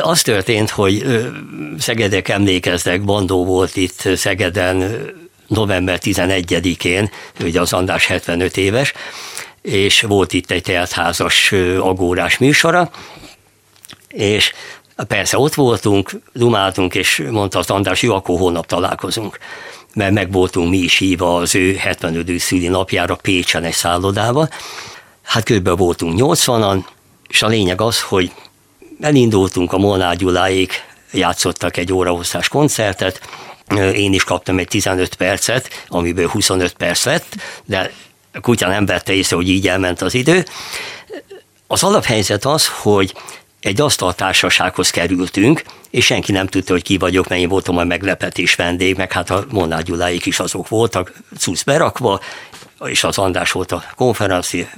[0.00, 1.22] az történt, hogy
[1.78, 5.08] Szegedek emlékeznek, Bandó volt itt Szegeden
[5.50, 8.92] november 11-én, ugye az András 75 éves,
[9.62, 12.90] és volt itt egy teltházas agórás műsora,
[14.08, 14.52] és
[15.08, 19.38] persze ott voltunk, dumáltunk, és mondta az András, jó, akkor holnap találkozunk
[19.94, 22.38] mert meg voltunk mi is hívva az ő 75.
[22.38, 24.48] szüli napjára Pécsen egy szállodába.
[25.22, 26.84] Hát körülbelül voltunk 80-an,
[27.28, 28.32] és a lényeg az, hogy
[29.00, 33.20] elindultunk, a Molnár Gyuláék játszottak egy órahosszás koncertet,
[33.76, 37.92] én is kaptam egy 15 percet, amiből 25 perc lett, de
[38.32, 40.44] a kutya nem vette észre, hogy így elment az idő.
[41.66, 43.14] Az alaphelyzet az, hogy
[43.60, 48.54] egy asztaltársasághoz kerültünk, és senki nem tudta, hogy ki vagyok, mert én voltam a meglepetés
[48.54, 52.20] vendég, meg hát a Molnár Gyuláik is azok voltak, cusz berakva,
[52.84, 54.68] és az András volt a konferenci,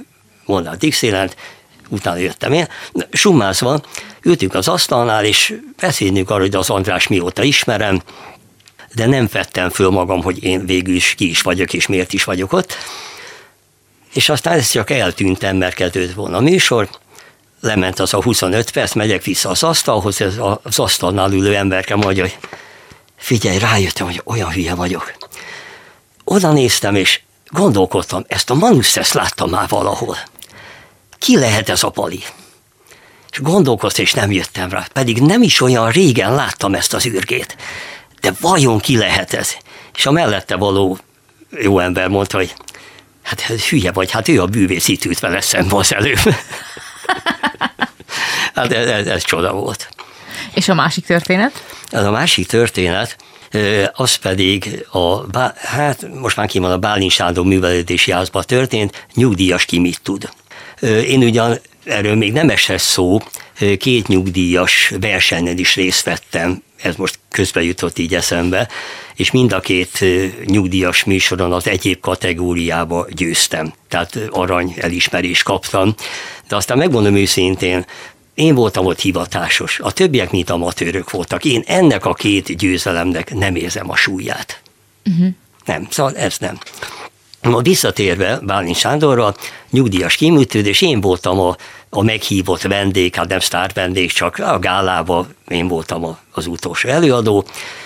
[0.45, 1.35] Molnár Dixieland,
[1.89, 2.67] utána jöttem én.
[3.11, 3.81] Summázva
[4.23, 8.01] ültünk az asztalnál, és beszélnünk arról, hogy az András mióta ismerem,
[8.95, 12.23] de nem vettem föl magam, hogy én végül is ki is vagyok, és miért is
[12.23, 12.75] vagyok ott.
[14.13, 16.89] És aztán ez csak eltűntem, mert kezdődött volna a műsor,
[17.61, 22.23] lement az a 25 perc, megyek vissza az asztalhoz, ez az asztalnál ülő emberke mondja,
[22.23, 22.37] hogy
[23.17, 25.13] figyelj, rájöttem, hogy olyan hülye vagyok.
[26.23, 30.17] Oda néztem, és gondolkodtam, ezt a Manuszesz láttam már valahol.
[31.17, 32.23] Ki lehet ez a pali?
[33.31, 34.87] És gondolkoztam, és nem jöttem rá.
[34.93, 37.55] Pedig nem is olyan régen láttam ezt az űrgét.
[38.23, 39.55] De vajon ki lehet ez?
[39.95, 40.97] És a mellette való
[41.61, 42.53] jó ember mondta, hogy
[43.21, 46.17] hát hülye vagy, hát ő a bűvész itt ült vele szembe az előbb.
[48.55, 49.89] hát ez, ez, ez csoda volt.
[50.53, 51.63] És a másik történet?
[51.89, 53.17] Ez a másik történet,
[53.93, 59.79] az pedig a, hát most már kimond a Bálint Sándor művelődési házban történt, nyugdíjas ki
[59.79, 60.29] mit tud.
[60.81, 63.19] Én ugyan erről még nem esett szó,
[63.77, 68.67] két nyugdíjas versenyen is részt vettem, ez most közbe jutott így eszembe,
[69.15, 70.05] és mind a két
[70.45, 73.73] nyugdíjas műsoron az egyéb kategóriába győztem.
[73.87, 75.95] Tehát arany elismerést kaptam.
[76.47, 77.85] De aztán megmondom őszintén,
[78.33, 81.45] én voltam ott hivatásos, a többiek mint amatőrök voltak.
[81.45, 84.61] Én ennek a két győzelemnek nem érzem a súlyát.
[85.05, 85.27] Uh-huh.
[85.65, 86.57] Nem, szóval ez nem.
[87.43, 89.35] Ma visszatérve Bálint Sándorra,
[89.69, 91.55] nyugdíjas kiműtődés, én voltam a,
[91.89, 96.89] a meghívott vendég, hát nem sztár vendég, csak a gálába én voltam a, az utolsó
[96.89, 97.45] előadó.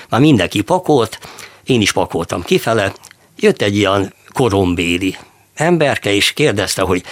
[0.10, 1.20] Már mindenki pakolt,
[1.64, 2.94] én is pakoltam kifele,
[3.36, 5.18] jött egy ilyen korombéli
[5.56, 7.04] emberke, és kérdezte, hogy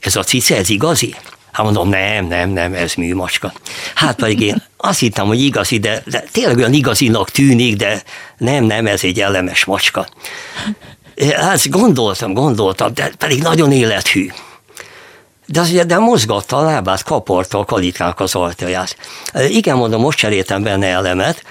[0.00, 1.14] ez a cice, ez igazi?
[1.52, 3.52] Hát mondom, nem, nem, nem, ez műmacska.
[3.94, 8.02] Hát pedig én azt hittem, hogy igazi, de, de tényleg olyan igazinak tűnik, de
[8.38, 10.08] nem, nem, ez egy elemes macska.
[11.36, 14.30] Hát gondoltam, gondoltam, de pedig nagyon élethű.
[15.46, 18.96] de az ugye, de mozgatta a lábát, kaparta a kalitkák az ajtaját.
[19.48, 21.42] Igen, mondom, most cseréltem benne elemet,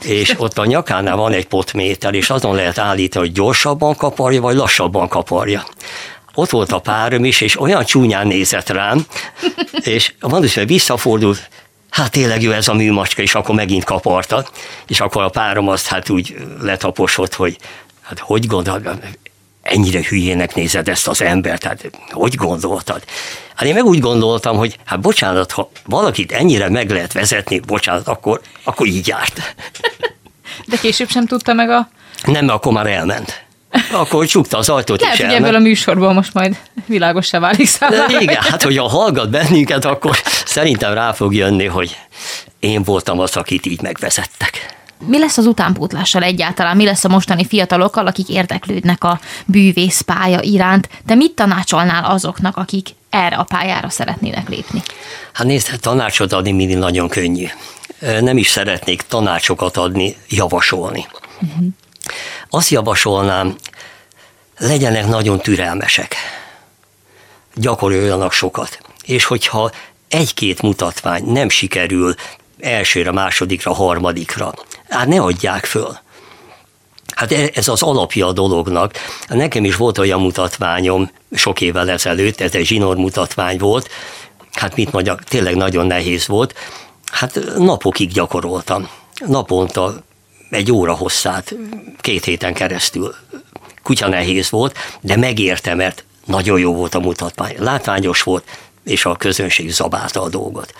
[0.00, 4.56] és ott a nyakánál van egy potméter, és azon lehet állítani, hogy gyorsabban kaparja, vagy
[4.56, 5.64] lassabban kaparja
[6.34, 9.06] ott volt a párom is, és olyan csúnyán nézett rám,
[9.82, 11.48] és van, hogy visszafordult,
[11.90, 14.46] hát tényleg jó ez a műmacska, és akkor megint kaparta,
[14.86, 17.56] és akkor a párom azt hát úgy letaposott, hogy
[18.18, 19.00] hát hogy gondol,
[19.62, 23.02] ennyire hülyének nézed ezt az embert, hát hogy gondoltad?
[23.54, 28.08] Hát én meg úgy gondoltam, hogy hát bocsánat, ha valakit ennyire meg lehet vezetni, bocsánat,
[28.08, 29.40] akkor, akkor így járt.
[30.66, 31.88] De később sem tudta meg a...
[32.24, 33.44] Nem, mert akkor már elment.
[33.92, 36.56] Akkor csukta az ajtót Lehet, és hogy ebből a műsorból most majd
[36.86, 38.20] világosá válik számára.
[38.20, 41.96] Igen, hát hogyha hallgat bennünket, akkor szerintem rá fog jönni, hogy
[42.60, 44.81] én voltam az, akit így megvezettek.
[45.06, 46.76] Mi lesz az utánpótlással egyáltalán?
[46.76, 50.88] Mi lesz a mostani fiatalokkal, akik érdeklődnek a bűvész pálya iránt?
[51.04, 54.82] De mit tanácsolnál azoknak, akik erre a pályára szeretnének lépni?
[55.32, 57.46] Hát nézd, hát tanácsot adni mindig nagyon könnyű.
[58.20, 61.06] Nem is szeretnék tanácsokat adni, javasolni.
[61.40, 61.66] Uh-huh.
[62.50, 63.56] Azt javasolnám,
[64.58, 66.16] legyenek nagyon türelmesek.
[67.54, 68.78] Gyakoroljanak sokat.
[69.04, 69.70] És hogyha
[70.08, 72.14] egy-két mutatvány nem sikerül
[72.60, 74.54] elsőre, másodikra, harmadikra,
[74.92, 75.98] hát ne adják föl.
[77.14, 78.92] Hát e, ez az alapja a dolognak.
[79.28, 83.88] Nekem is volt olyan mutatványom sok évvel ezelőtt, ez egy zsinór mutatvány volt,
[84.52, 86.54] hát mit mondjak, tényleg nagyon nehéz volt.
[87.12, 88.88] Hát napokig gyakoroltam.
[89.26, 89.94] Naponta
[90.50, 91.54] egy óra hosszát,
[92.00, 93.14] két héten keresztül.
[93.82, 97.54] Kutya nehéz volt, de megérte, mert nagyon jó volt a mutatvány.
[97.58, 98.44] Látványos volt,
[98.84, 100.74] és a közönség zabálta a dolgot.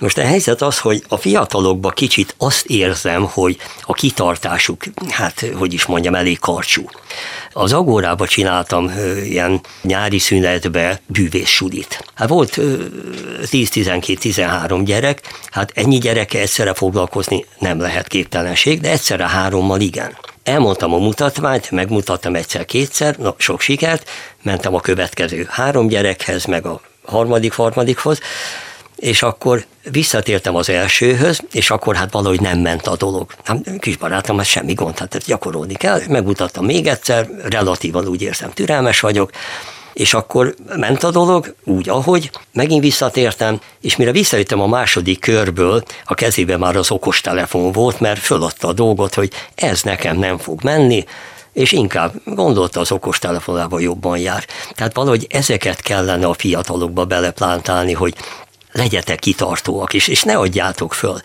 [0.00, 5.72] Most a helyzet az, hogy a fiatalokban kicsit azt érzem, hogy a kitartásuk, hát hogy
[5.72, 6.84] is mondjam, elég karcsú.
[7.52, 8.92] Az Agórába csináltam
[9.24, 12.04] ilyen nyári szünetbe bűvészsulit.
[12.14, 15.20] Hát volt 10-12-13 gyerek,
[15.50, 20.16] hát ennyi gyereke egyszerre foglalkozni nem lehet képtelenség, de egyszerre hárommal igen.
[20.42, 24.10] Elmondtam a mutatványt, megmutattam egyszer-kétszer, na sok sikert,
[24.42, 28.20] mentem a következő három gyerekhez, meg a harmadik harmadikhoz,
[29.00, 33.30] és akkor visszatértem az elsőhöz, és akkor hát valahogy nem ment a dolog.
[33.44, 36.00] Hát, kis barátom, ez semmi gond, hát ezt gyakorolni kell.
[36.08, 39.30] Megmutattam még egyszer, relatívan úgy érzem, türelmes vagyok,
[39.92, 45.82] és akkor ment a dolog, úgy ahogy, megint visszatértem, és mire visszajöttem a második körből,
[46.04, 50.62] a kezében már az okostelefon volt, mert föladta a dolgot, hogy ez nekem nem fog
[50.62, 51.04] menni,
[51.52, 54.44] és inkább gondolta az okostelefonában jobban jár.
[54.74, 58.14] Tehát valahogy ezeket kellene a fiatalokba beleplántálni, hogy
[58.72, 61.20] legyetek kitartóak is, és ne adjátok föl.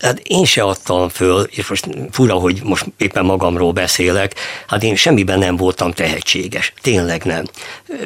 [0.00, 4.34] Hát én se adtam föl, és most fura, hogy most éppen magamról beszélek,
[4.66, 7.44] hát én semmiben nem voltam tehetséges, tényleg nem.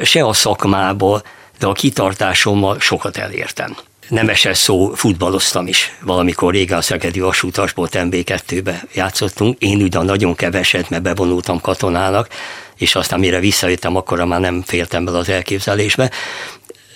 [0.03, 1.23] Se a szakmába,
[1.59, 3.77] de a kitartásommal sokat elértem.
[4.09, 5.97] Nemeses szó, futballoztam is.
[6.01, 9.59] Valamikor régen a Szegedi Vasútasból MB2-be játszottunk.
[9.59, 12.29] Én ugyan nagyon keveset, mert bevonultam katonának,
[12.77, 16.11] és aztán mire visszajöttem, akkor már nem féltem bele az elképzelésbe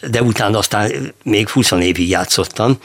[0.00, 2.78] de utána aztán még 20 évig játszottam,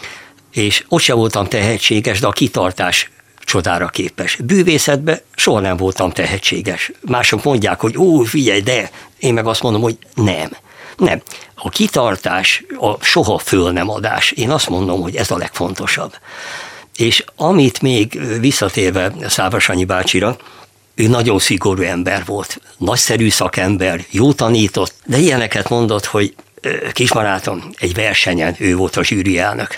[0.51, 3.09] és ott sem voltam tehetséges, de a kitartás
[3.39, 4.36] csodára képes.
[4.43, 6.91] Bűvészetben soha nem voltam tehetséges.
[7.01, 10.51] Mások mondják, hogy ó, figyelj, de én meg azt mondom, hogy nem.
[10.97, 11.22] Nem.
[11.55, 14.32] A kitartás, a soha föl nem adás.
[14.32, 16.13] Én azt mondom, hogy ez a legfontosabb.
[16.95, 20.38] És amit még visszatérve Szávasanyi bácsira,
[20.95, 26.34] ő nagyon szigorú ember volt, nagyszerű szakember, jó tanított, de ilyeneket mondott, hogy
[26.91, 29.78] kisbarátom, egy versenyen ő volt a zsűri elnök.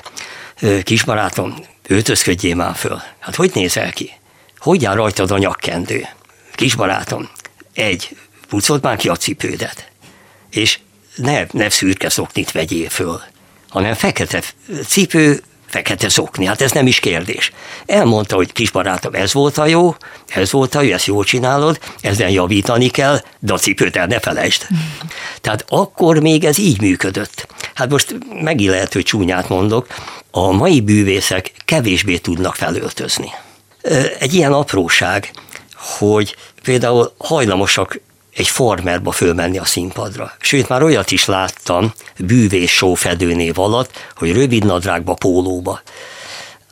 [0.84, 1.56] Kisbarátom,
[1.88, 3.02] öltözködjél már föl.
[3.20, 4.12] Hát hogy nézel ki?
[4.58, 6.08] Hogy jár rajtad a nyakkendő?
[6.56, 7.30] Kisbarátom,
[7.74, 8.18] egy,
[8.50, 9.92] pucold már ki a cipődet.
[10.50, 10.80] És
[11.16, 13.22] ne, ne szürke szoknit vegyél föl,
[13.70, 14.44] hanem fekete
[14.88, 15.42] cipő,
[15.78, 17.52] fekete szokni, hát ez nem is kérdés.
[17.86, 19.96] Elmondta, hogy kisbarátom, ez volt a jó,
[20.28, 24.20] ez volt a jó, ezt jól csinálod, ezen javítani kell, de a cipőt el ne
[24.20, 24.68] felejtsd.
[25.42, 27.48] Tehát akkor még ez így működött.
[27.74, 29.88] Hát most megint lehet, hogy csúnyát mondok,
[30.32, 33.32] a mai bűvészek kevésbé tudnak felöltözni.
[34.20, 35.32] Egy ilyen apróság,
[35.76, 38.00] hogy például hajlamosak
[38.38, 40.34] egy farmerba fölmenni a színpadra.
[40.40, 45.82] Sőt, már olyat is láttam bűvés show fedőnév alatt, hogy rövid nadrágba, pólóba.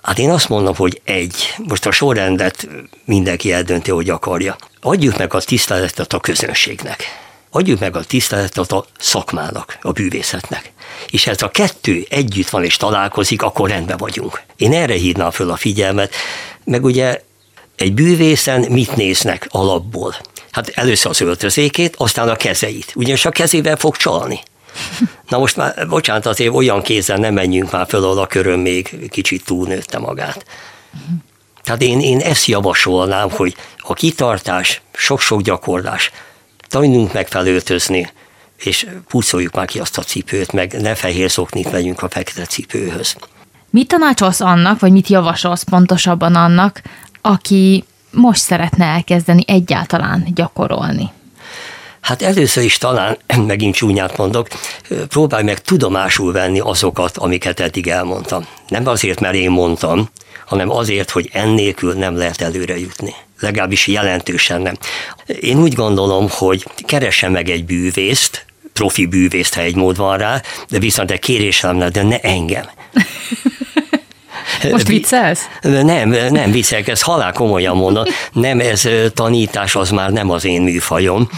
[0.01, 2.68] Hát én azt mondom, hogy egy, most a sorrendet
[3.05, 4.55] mindenki eldönti, hogy akarja.
[4.82, 7.03] Adjuk meg a tiszteletet a közönségnek.
[7.49, 10.72] Adjuk meg a tiszteletet a szakmának, a bűvészetnek.
[11.09, 14.41] És ez a kettő együtt van és találkozik, akkor rendben vagyunk.
[14.57, 16.13] Én erre hívnám föl a figyelmet,
[16.63, 17.22] meg ugye
[17.76, 20.16] egy bűvészen mit néznek alapból?
[20.56, 22.91] Hát először az öltözékét, aztán a kezeit.
[22.95, 24.39] Ugyanis a kezével fog csalni.
[25.30, 29.45] Na most már, bocsánat, azért olyan kézzel nem menjünk már föl, a körön még kicsit
[29.45, 30.45] túlnőtte magát.
[31.64, 36.12] Tehát én, én ezt javasolnám, hogy a kitartás, sok-sok gyakorlás,
[36.68, 38.12] tanuljunk meg felöltözni,
[38.58, 43.16] és pucoljuk már ki azt a cipőt, meg ne fehér szoknit vegyünk a fekete cipőhöz.
[43.70, 46.82] Mit tanácsolsz annak, vagy mit javasolsz pontosabban annak,
[47.22, 47.84] aki
[48.16, 51.11] most szeretne elkezdeni egyáltalán gyakorolni?
[52.05, 54.47] Hát először is talán, megint csúnyát mondok,
[55.07, 58.47] próbálj meg tudomásul venni azokat, amiket eddig elmondtam.
[58.68, 60.09] Nem azért, mert én mondtam,
[60.45, 63.13] hanem azért, hogy ennélkül nem lehet előre jutni.
[63.39, 64.78] Legalábbis jelentősen nem.
[65.26, 70.41] Én úgy gondolom, hogy keresse meg egy bűvészt, profi bűvészt, ha egy mód van rá,
[70.70, 72.66] de viszont egy kérésem de ne engem.
[74.72, 75.41] Most viccelsz?
[75.61, 78.03] Nem, nem viccelek, ez halál komolyan mondom.
[78.32, 81.30] Nem, ez tanítás, az már nem az én műfajom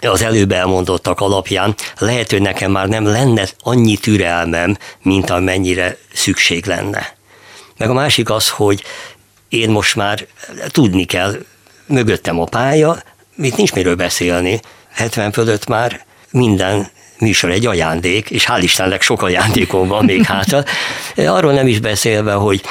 [0.00, 6.66] az előbb elmondottak alapján lehet, hogy nekem már nem lenne annyi türelmem, mint amennyire szükség
[6.66, 7.14] lenne.
[7.76, 8.82] Meg a másik az, hogy
[9.48, 10.26] én most már
[10.68, 11.34] tudni kell,
[11.86, 13.02] mögöttem a pálya,
[13.34, 14.60] mit nincs miről beszélni,
[14.92, 16.88] 70 fölött már minden
[17.18, 20.64] műsor egy ajándék, és hál' Istennek sok ajándékom van még hátra.
[21.16, 22.62] Arról nem is beszélve, hogy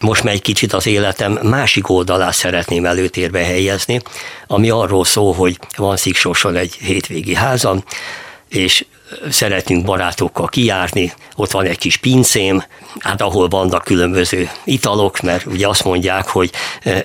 [0.00, 4.00] most már egy kicsit az életem másik oldalát szeretném előtérbe helyezni,
[4.46, 7.84] ami arról szól, hogy van Sziksóson egy hétvégi házam,
[8.48, 8.84] és
[9.30, 12.64] szeretünk barátokkal kijárni, ott van egy kis pincém,
[12.98, 16.50] hát ahol vannak különböző italok, mert ugye azt mondják, hogy
[16.82, 17.02] eh,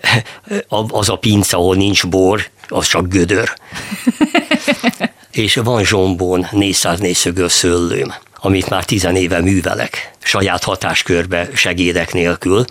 [0.88, 3.54] az a pince, ahol nincs bor, az csak gödör.
[5.32, 12.66] és van zsombón 404 szögös szőlőm amit már tizen éve művelek, saját hatáskörbe segédek nélkül,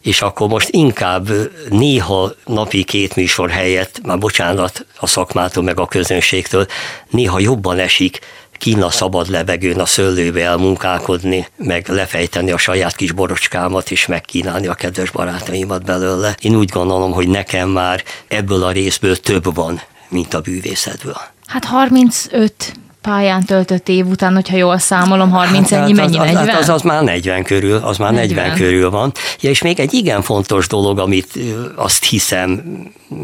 [0.00, 1.28] és akkor most inkább
[1.68, 6.66] néha napi két műsor helyett, már bocsánat a szakmától meg a közönségtől,
[7.10, 8.18] néha jobban esik
[8.52, 14.66] kín a szabad levegőn, a szőlőbe elmunkálkodni, meg lefejteni a saját kis borocskámat, és megkínálni
[14.66, 16.36] a kedves barátaimat belőle.
[16.40, 21.20] Én úgy gondolom, hogy nekem már ebből a részből több van, mint a bűvészetből.
[21.52, 22.72] Hát 35
[23.02, 26.48] pályán töltött év után, hogyha jól számolom, 30 hát, ennyi, mennyi, az, 40?
[26.48, 29.12] Az, az, az már 40 körül, az már 40, 40 körül van.
[29.40, 31.38] Ja, és még egy igen fontos dolog, amit
[31.76, 32.62] azt hiszem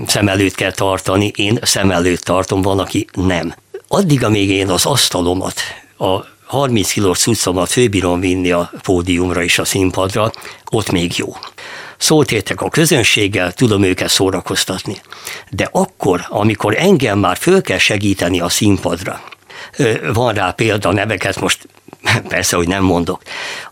[0.07, 3.55] szem előtt kell tartani, én szem előtt tartom, van, aki nem.
[3.89, 5.61] Addig, amíg én az asztalomat,
[5.99, 10.33] a 30 kilós cuccomat főbírom vinni a pódiumra és a színpadra,
[10.71, 11.37] ott még jó
[11.99, 15.01] szólt értek a közönséggel, tudom őket szórakoztatni.
[15.51, 19.23] De akkor, amikor engem már föl kell segíteni a színpadra,
[20.13, 21.69] van rá példa, neveket most
[22.29, 23.23] persze, hogy nem mondok,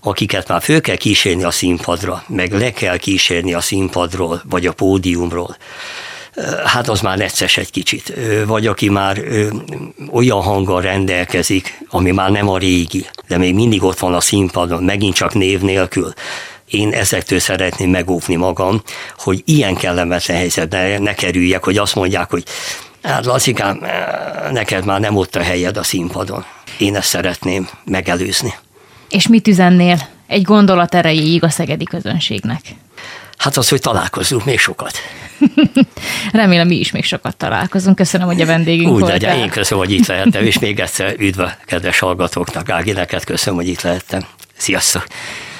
[0.00, 4.72] akiket már föl kell kísérni a színpadra, meg le kell kísérni a színpadról, vagy a
[4.72, 5.56] pódiumról,
[6.64, 8.12] hát az már necces egy kicsit.
[8.46, 9.22] Vagy aki már
[10.12, 14.82] olyan hanggal rendelkezik, ami már nem a régi, de még mindig ott van a színpadon,
[14.82, 16.12] megint csak név nélkül,
[16.70, 18.82] én ezektől szeretném megóvni magam,
[19.18, 22.44] hogy ilyen kellemetlen helyzetbe ne kerüljek, hogy azt mondják, hogy
[23.06, 23.80] Hát Lacikám,
[24.52, 26.44] neked már nem ott a helyed a színpadon.
[26.78, 28.54] Én ezt szeretném megelőzni.
[29.08, 32.60] És mit üzennél egy gondolat erejéig a szegedi közönségnek?
[33.36, 34.92] Hát az, hogy találkozzunk még sokat.
[36.32, 37.96] Remélem, mi is még sokat találkozunk.
[37.96, 41.42] Köszönöm, hogy a vendégünk Úgy legyen, én köszönöm, hogy itt lehettem, és még egyszer üdv
[41.64, 42.70] kedves hallgatóknak.
[42.70, 44.20] Ági, neked köszönöm, hogy itt lehettem.
[44.56, 45.06] Sziasztok!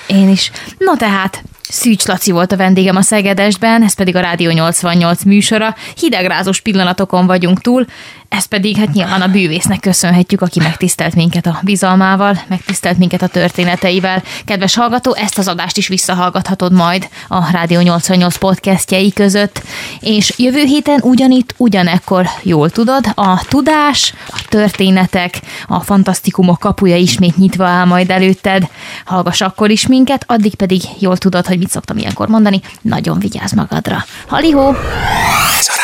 [0.06, 0.50] Én is.
[0.78, 5.74] No tehát, Szűcs Laci volt a vendégem a Szegedesben, ez pedig a Rádió 88 műsora.
[5.96, 7.86] Hidegrázós pillanatokon vagyunk túl,
[8.28, 13.26] ez pedig hát nyilván a bűvésznek köszönhetjük, aki megtisztelt minket a bizalmával, megtisztelt minket a
[13.26, 14.22] történeteivel.
[14.44, 19.62] Kedves hallgató, ezt az adást is visszahallgathatod majd a Rádió 88 podcastjei között,
[20.00, 27.36] és jövő héten ugyanitt, ugyanekkor jól tudod, a tudás, a történetek, a fantasztikumok kapuja ismét
[27.36, 28.68] nyitva áll majd előtted.
[29.04, 33.18] Hallgass akkor is minket, addig pedig jól tudod, hogy hogy mit szoktam ilyenkor mondani, nagyon
[33.18, 34.04] vigyázz magadra.
[34.26, 34.68] Halihó!
[35.58, 35.75] Ez a